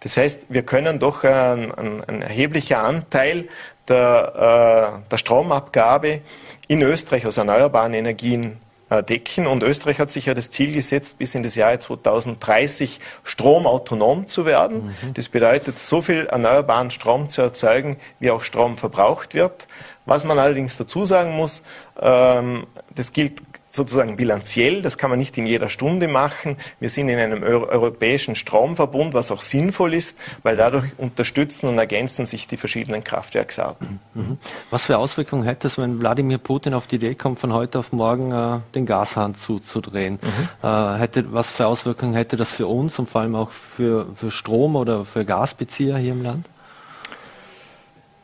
[0.02, 3.48] Das heißt, wir können doch ein, ein, ein erheblicher Anteil
[3.90, 6.22] der, äh, der Stromabgabe
[6.68, 8.60] in Österreich aus erneuerbaren Energien
[8.90, 9.48] äh, decken.
[9.48, 14.46] Und Österreich hat sich ja das Ziel gesetzt, bis in das Jahr 2030 stromautonom zu
[14.46, 14.96] werden.
[15.02, 15.14] Mhm.
[15.14, 19.68] Das bedeutet, so viel erneuerbaren Strom zu erzeugen, wie auch Strom verbraucht wird.
[20.06, 21.64] Was man allerdings dazu sagen muss,
[22.02, 22.66] ähm,
[22.96, 23.42] das gilt
[23.72, 26.58] sozusagen bilanziell, das kann man nicht in jeder Stunde machen.
[26.80, 32.26] Wir sind in einem europäischen Stromverbund, was auch sinnvoll ist, weil dadurch unterstützen und ergänzen
[32.26, 34.00] sich die verschiedenen Kraftwerksarten.
[34.14, 34.38] Mhm.
[34.72, 37.92] Was für Auswirkungen hätte es, wenn Wladimir Putin auf die Idee kommt, von heute auf
[37.92, 40.20] morgen äh, den Gashahn zuzudrehen?
[40.22, 40.68] Mhm.
[40.68, 44.32] Äh, hätte, was für Auswirkungen hätte das für uns und vor allem auch für, für
[44.32, 46.48] Strom oder für Gasbezieher hier im Land?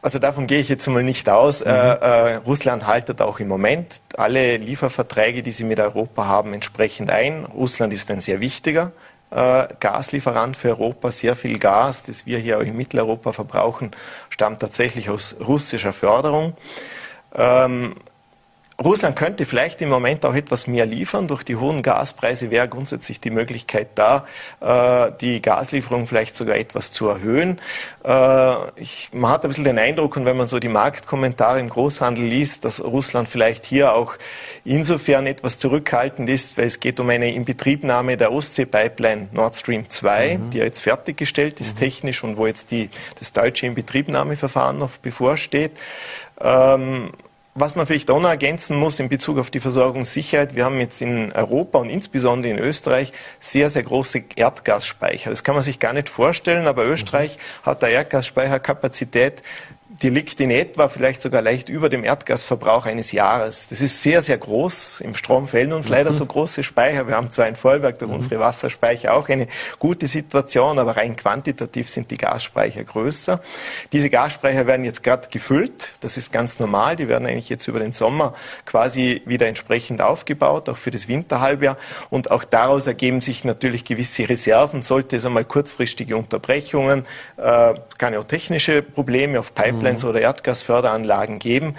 [0.05, 1.61] Also davon gehe ich jetzt mal nicht aus.
[1.61, 1.71] Mhm.
[1.71, 7.09] Äh, äh, Russland haltet auch im Moment alle Lieferverträge, die sie mit Europa haben, entsprechend
[7.09, 7.45] ein.
[7.45, 8.91] Russland ist ein sehr wichtiger
[9.31, 11.09] äh, Gaslieferant für Europa.
[11.09, 13.89] Sehr viel Gas, das wir hier auch in Mitteleuropa verbrauchen,
[14.29, 16.53] stammt tatsächlich aus russischer Förderung.
[17.33, 17.95] Ähm,
[18.83, 21.29] Russland könnte vielleicht im Moment auch etwas mehr liefern.
[21.29, 24.25] Durch die hohen Gaspreise wäre grundsätzlich die Möglichkeit da,
[24.59, 27.61] äh, die Gaslieferung vielleicht sogar etwas zu erhöhen.
[28.03, 31.69] Äh, ich, man hat ein bisschen den Eindruck, und wenn man so die Marktkommentare im
[31.69, 34.15] Großhandel liest, dass Russland vielleicht hier auch
[34.65, 40.37] insofern etwas zurückhaltend ist, weil es geht um eine Inbetriebnahme der Ostsee-Pipeline Nord Stream 2,
[40.37, 40.49] mhm.
[40.49, 41.79] die ja jetzt fertiggestellt ist mhm.
[41.79, 45.71] technisch und wo jetzt die, das deutsche Inbetriebnahmeverfahren noch bevorsteht.
[46.41, 47.13] Ähm,
[47.57, 51.01] was man vielleicht auch noch ergänzen muss in Bezug auf die Versorgungssicherheit, wir haben jetzt
[51.01, 55.29] in Europa und insbesondere in Österreich sehr, sehr große Erdgasspeicher.
[55.29, 57.65] Das kann man sich gar nicht vorstellen, aber Österreich mhm.
[57.65, 59.41] hat eine Erdgasspeicherkapazität
[60.01, 63.69] die liegt in etwa vielleicht sogar leicht über dem Erdgasverbrauch eines Jahres.
[63.69, 64.99] Das ist sehr, sehr groß.
[65.01, 66.15] Im Strom fehlen uns leider mhm.
[66.15, 67.07] so große Speicher.
[67.07, 68.17] Wir haben zwar in Vollberg durch mhm.
[68.17, 69.47] unsere Wasserspeicher auch eine
[69.79, 73.41] gute Situation, aber rein quantitativ sind die Gasspeicher größer.
[73.93, 75.93] Diese Gasspeicher werden jetzt gerade gefüllt.
[76.01, 76.97] Das ist ganz normal.
[76.97, 78.33] Die werden eigentlich jetzt über den Sommer
[78.65, 81.77] quasi wieder entsprechend aufgebaut, auch für das Winterhalbjahr.
[82.09, 84.81] Und auch daraus ergeben sich natürlich gewisse Reserven.
[84.81, 87.05] Sollte es einmal kurzfristige Unterbrechungen,
[87.37, 90.09] äh, kann ja auch technische Probleme auf Pipeline Pipelines mhm.
[90.09, 91.75] oder Erdgasförderanlagen geben.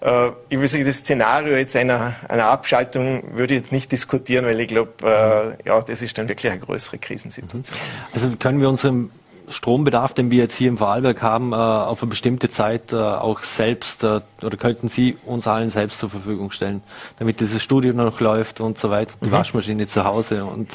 [0.00, 4.44] Äh, ich will sagen, das Szenario jetzt einer, einer Abschaltung würde ich jetzt nicht diskutieren,
[4.44, 7.76] weil ich glaube, äh, ja, das ist dann wirklich eine größere Krisensituation.
[7.76, 8.12] Mhm.
[8.12, 9.10] Also können wir unseren
[9.50, 14.02] Strombedarf, den wir jetzt hier im Vorarlberg haben, äh, auf eine bestimmte Zeit auch selbst
[14.02, 16.82] oder könnten Sie uns allen selbst zur Verfügung stellen,
[17.18, 19.32] damit dieses Studio noch läuft und so weiter, die mhm.
[19.32, 20.70] Waschmaschine zu Hause und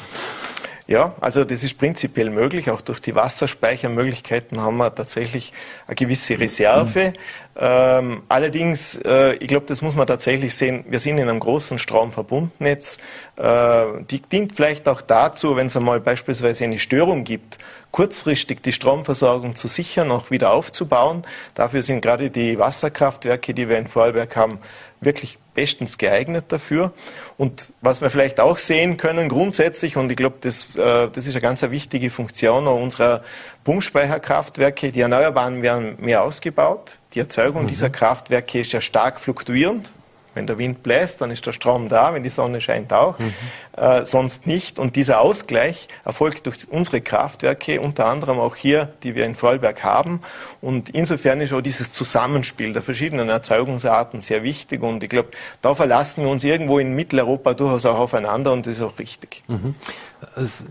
[0.90, 2.68] ja, also das ist prinzipiell möglich.
[2.68, 5.52] Auch durch die Wasserspeichermöglichkeiten haben wir tatsächlich
[5.86, 7.12] eine gewisse Reserve.
[7.56, 11.78] Ähm, allerdings, äh, ich glaube, das muss man tatsächlich sehen, wir sind in einem großen
[11.78, 12.98] Stromverbundnetz.
[13.36, 17.58] Äh, die dient vielleicht auch dazu, wenn es einmal beispielsweise eine Störung gibt,
[17.92, 21.24] kurzfristig die Stromversorgung zu sichern, auch wieder aufzubauen.
[21.54, 24.58] Dafür sind gerade die Wasserkraftwerke, die wir in Vorarlberg haben,
[25.00, 26.92] wirklich bestens geeignet dafür.
[27.36, 31.34] Und was wir vielleicht auch sehen können grundsätzlich, und ich glaube, das, äh, das ist
[31.34, 33.22] eine ganz wichtige Funktion unserer
[33.64, 36.98] Pumpspeicherkraftwerke, die Erneuerbaren werden mehr ausgebaut.
[37.14, 37.68] Die Erzeugung mhm.
[37.68, 39.92] dieser Kraftwerke ist ja stark fluktuierend.
[40.34, 43.34] Wenn der Wind bläst, dann ist der Strom da, wenn die Sonne scheint auch, mhm.
[43.76, 44.78] äh, sonst nicht.
[44.78, 49.82] Und dieser Ausgleich erfolgt durch unsere Kraftwerke, unter anderem auch hier, die wir in Vorarlberg
[49.82, 50.20] haben.
[50.60, 54.82] Und insofern ist auch dieses Zusammenspiel der verschiedenen Erzeugungsarten sehr wichtig.
[54.82, 55.30] Und ich glaube,
[55.62, 59.42] da verlassen wir uns irgendwo in Mitteleuropa durchaus auch aufeinander und das ist auch richtig.
[59.48, 59.74] Mhm.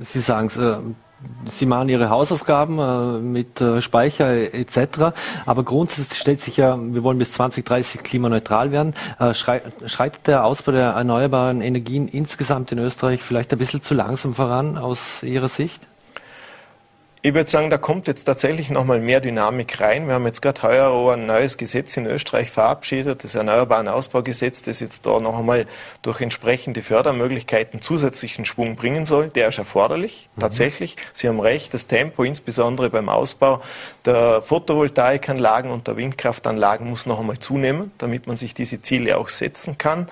[0.04, 0.78] Sie sagen es, äh,
[1.52, 5.14] Sie machen Ihre Hausaufgaben äh, mit äh, Speicher etc.
[5.46, 8.94] Aber grundsätzlich stellt sich ja, wir wollen bis 2030 klimaneutral werden.
[9.20, 14.34] Äh, schreitet der Ausbau der erneuerbaren Energien insgesamt in Österreich vielleicht ein bisschen zu langsam
[14.34, 15.89] voran aus Ihrer Sicht?
[17.22, 20.08] Ich würde sagen, da kommt jetzt tatsächlich nochmal mehr Dynamik rein.
[20.08, 24.80] Wir haben jetzt gerade heuer ein neues Gesetz in Österreich verabschiedet, das Erneuerbaren Ausbaugesetz, das
[24.80, 25.66] jetzt da noch einmal
[26.02, 29.28] durch entsprechende Fördermöglichkeiten zusätzlichen Schwung bringen soll.
[29.28, 30.42] Der ist erforderlich, mhm.
[30.42, 30.96] tatsächlich.
[31.14, 33.62] Sie haben recht, das Tempo, insbesondere beim Ausbau
[34.06, 39.28] der Photovoltaikanlagen und der Windkraftanlagen muss noch einmal zunehmen, damit man sich diese Ziele auch
[39.28, 40.08] setzen kann.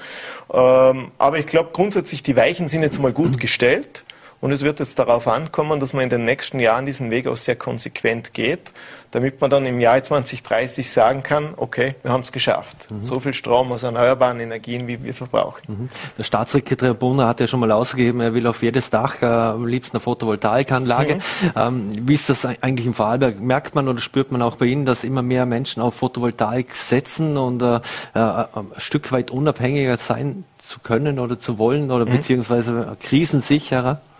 [0.53, 4.03] Ähm, aber ich glaube grundsätzlich, die Weichen sind jetzt mal gut gestellt.
[4.39, 7.37] Und es wird jetzt darauf ankommen, dass man in den nächsten Jahren diesen Weg auch
[7.37, 8.71] sehr konsequent geht,
[9.11, 12.91] damit man dann im Jahr 2030 sagen kann, okay, wir haben es geschafft.
[12.91, 13.01] Mhm.
[13.01, 15.63] So viel Strom aus erneuerbaren Energien, wie wir verbrauchen.
[15.67, 15.89] Mhm.
[16.17, 19.65] Der Staatssekretär Brunner hat ja schon mal ausgegeben, er will auf jedes Dach äh, am
[19.65, 21.15] liebsten eine Photovoltaikanlage.
[21.15, 21.21] Mhm.
[21.55, 23.39] Ähm, wie ist das eigentlich im Vorarlberg?
[23.39, 27.37] Merkt man oder spürt man auch bei Ihnen, dass immer mehr Menschen auf Photovoltaik setzen
[27.37, 27.79] und äh, äh,
[28.13, 32.11] ein Stück weit unabhängiger sein zu können oder zu wollen oder mhm.
[32.11, 34.01] beziehungsweise krisensicherer?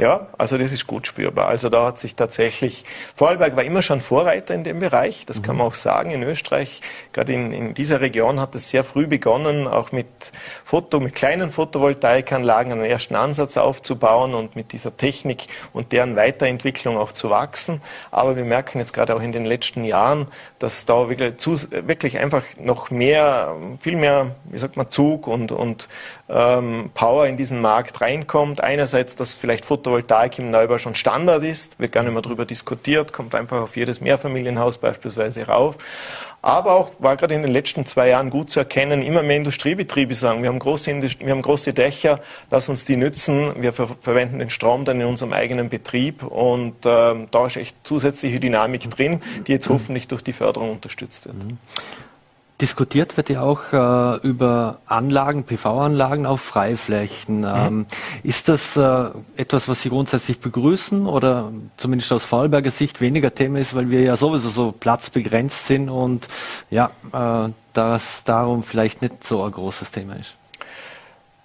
[0.00, 1.48] Ja, also das ist gut spürbar.
[1.48, 5.42] Also da hat sich tatsächlich, Vorarlberg war immer schon Vorreiter in dem Bereich, das mhm.
[5.42, 6.10] kann man auch sagen.
[6.10, 6.80] In Österreich,
[7.12, 10.06] gerade in, in dieser Region hat es sehr früh begonnen, auch mit
[10.64, 16.96] Foto, mit kleinen Photovoltaikanlagen einen ersten Ansatz aufzubauen und mit dieser Technik und deren Weiterentwicklung
[16.96, 17.82] auch zu wachsen.
[18.10, 20.28] Aber wir merken jetzt gerade auch in den letzten Jahren,
[20.60, 25.52] dass da wirklich, zu, wirklich einfach noch mehr, viel mehr, wie sagt man, Zug und,
[25.52, 25.90] und
[26.30, 28.62] ähm, Power in diesen Markt reinkommt.
[28.62, 33.12] Einerseits, dass vielleicht Photovoltaik im Neubau schon Standard ist, wird gar nicht mehr darüber diskutiert,
[33.12, 35.76] kommt einfach auf jedes Mehrfamilienhaus beispielsweise rauf.
[36.42, 40.14] Aber auch war gerade in den letzten zwei Jahren gut zu erkennen, immer mehr Industriebetriebe
[40.14, 42.20] sagen, wir haben große, Indust wir haben große Dächer,
[42.50, 46.76] lass uns die nützen, wir ver verwenden den Strom dann in unserem eigenen Betrieb und
[46.86, 51.36] ähm, da ist echt zusätzliche Dynamik drin, die jetzt hoffentlich durch die Förderung unterstützt wird.
[51.36, 51.58] Mhm.
[52.60, 57.40] Diskutiert wird ja auch äh, über Anlagen, PV-Anlagen auf Freiflächen.
[57.40, 57.46] Mhm.
[57.46, 57.86] Ähm,
[58.22, 63.60] ist das äh, etwas, was Sie grundsätzlich begrüßen oder zumindest aus Vorarlberger Sicht weniger Thema
[63.60, 66.28] ist, weil wir ja sowieso so platzbegrenzt sind und
[66.70, 70.34] ja, äh, das darum vielleicht nicht so ein großes Thema ist?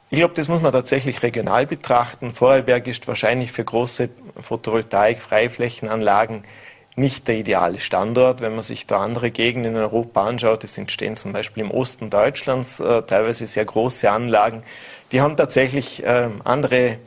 [0.10, 2.34] Ich glaube, das muss man tatsächlich regional betrachten.
[2.34, 4.10] Vorarlberg ist wahrscheinlich für große
[4.40, 6.44] Photovoltaik-Freiflächenanlagen
[6.96, 8.42] nicht der ideale Standort.
[8.42, 12.10] Wenn man sich da andere Gegenden in Europa anschaut, es entstehen zum Beispiel im Osten
[12.10, 14.64] Deutschlands äh, teilweise sehr große Anlagen,
[15.12, 16.98] die haben tatsächlich äh, andere,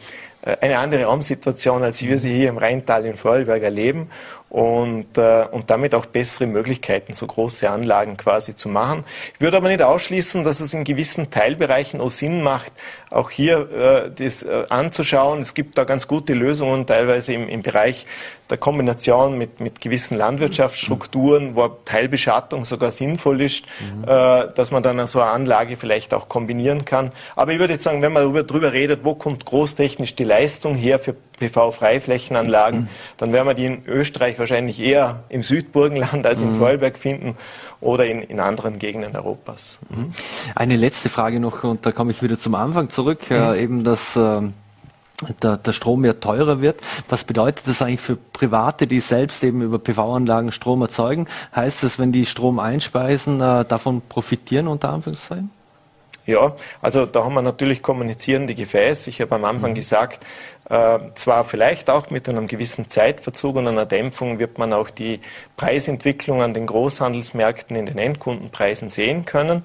[0.43, 4.09] äh, eine andere Raumsituation, als wir sie hier im Rheintal in Vorarlberg erleben
[4.51, 9.05] und, äh, und damit auch bessere Möglichkeiten, so große Anlagen quasi zu machen.
[9.35, 12.73] Ich würde aber nicht ausschließen, dass es in gewissen Teilbereichen auch Sinn macht,
[13.11, 15.41] auch hier äh, das äh, anzuschauen.
[15.41, 18.07] Es gibt da ganz gute Lösungen, teilweise im, im Bereich
[18.51, 24.05] der Kombination mit, mit gewissen Landwirtschaftsstrukturen, wo Teilbeschattung sogar sinnvoll ist, mhm.
[24.05, 27.13] äh, dass man dann so eine Anlage vielleicht auch kombinieren kann.
[27.37, 30.75] Aber ich würde jetzt sagen, wenn man darüber, darüber redet, wo kommt großtechnisch die Leistung
[30.75, 32.89] her für PV-Freiflächenanlagen, mhm.
[33.19, 36.59] dann werden wir die in Österreich wahrscheinlich eher im Südburgenland als im mhm.
[36.59, 37.37] Vorarlberg finden
[37.81, 39.79] oder in, in anderen Gegenden Europas.
[39.89, 40.13] Mhm.
[40.55, 44.17] Eine letzte Frage noch, und da komme ich wieder zum Anfang zurück, äh, eben das
[44.17, 44.41] äh,
[45.43, 46.81] der, der Strom mehr teurer wird.
[47.09, 51.27] Was bedeutet das eigentlich für Private, die selbst eben über PV-Anlagen Strom erzeugen?
[51.55, 55.51] Heißt das, wenn die Strom einspeisen, äh, davon profitieren unter Anführungszeichen?
[56.29, 59.09] Ja, also da haben wir natürlich kommunizierende Gefäße.
[59.09, 59.77] Ich habe am Anfang mhm.
[59.77, 60.27] gesagt,
[60.69, 65.21] äh, zwar vielleicht auch mit einem gewissen Zeitverzug und einer Dämpfung wird man auch die
[65.57, 69.65] Preisentwicklung an den Großhandelsmärkten in den Endkundenpreisen sehen können.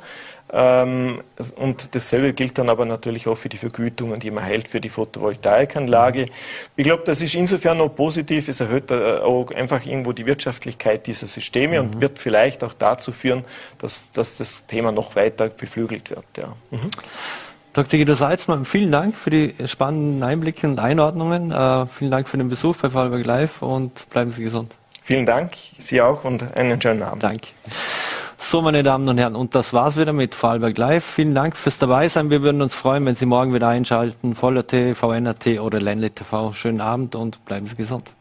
[0.56, 1.22] Ähm,
[1.56, 4.90] und dasselbe gilt dann aber natürlich auch für die Vergütungen, die man hält für die
[4.90, 6.28] Photovoltaikanlage.
[6.76, 8.48] Ich glaube, das ist insofern noch positiv.
[8.50, 11.88] Es erhöht äh, auch einfach irgendwo die Wirtschaftlichkeit dieser Systeme mhm.
[11.88, 13.46] und wird vielleicht auch dazu führen,
[13.80, 16.26] dass, dass das Thema noch weiter beflügelt wird.
[16.38, 16.56] Ja.
[16.70, 16.92] Mhm.
[17.74, 17.98] Dr.
[17.98, 21.50] Guido Salzmann, vielen Dank für die spannenden Einblicke und Einordnungen.
[21.50, 24.76] Äh, vielen Dank für den Besuch bei Fallberg Live und bleiben Sie gesund.
[25.02, 27.24] Vielen Dank, Sie auch und einen schönen Abend.
[27.24, 27.48] Danke.
[28.46, 31.06] So, meine Damen und Herren, und das war's wieder mit Vorarlberg Live.
[31.06, 32.30] Vielen Dank fürs Dabeisein.
[32.30, 34.36] Wir würden uns freuen, wenn Sie morgen wieder einschalten.
[34.36, 36.54] Voller T, VNRT oder Ländle TV.
[36.54, 38.12] Schönen Abend und bleiben Sie gesund.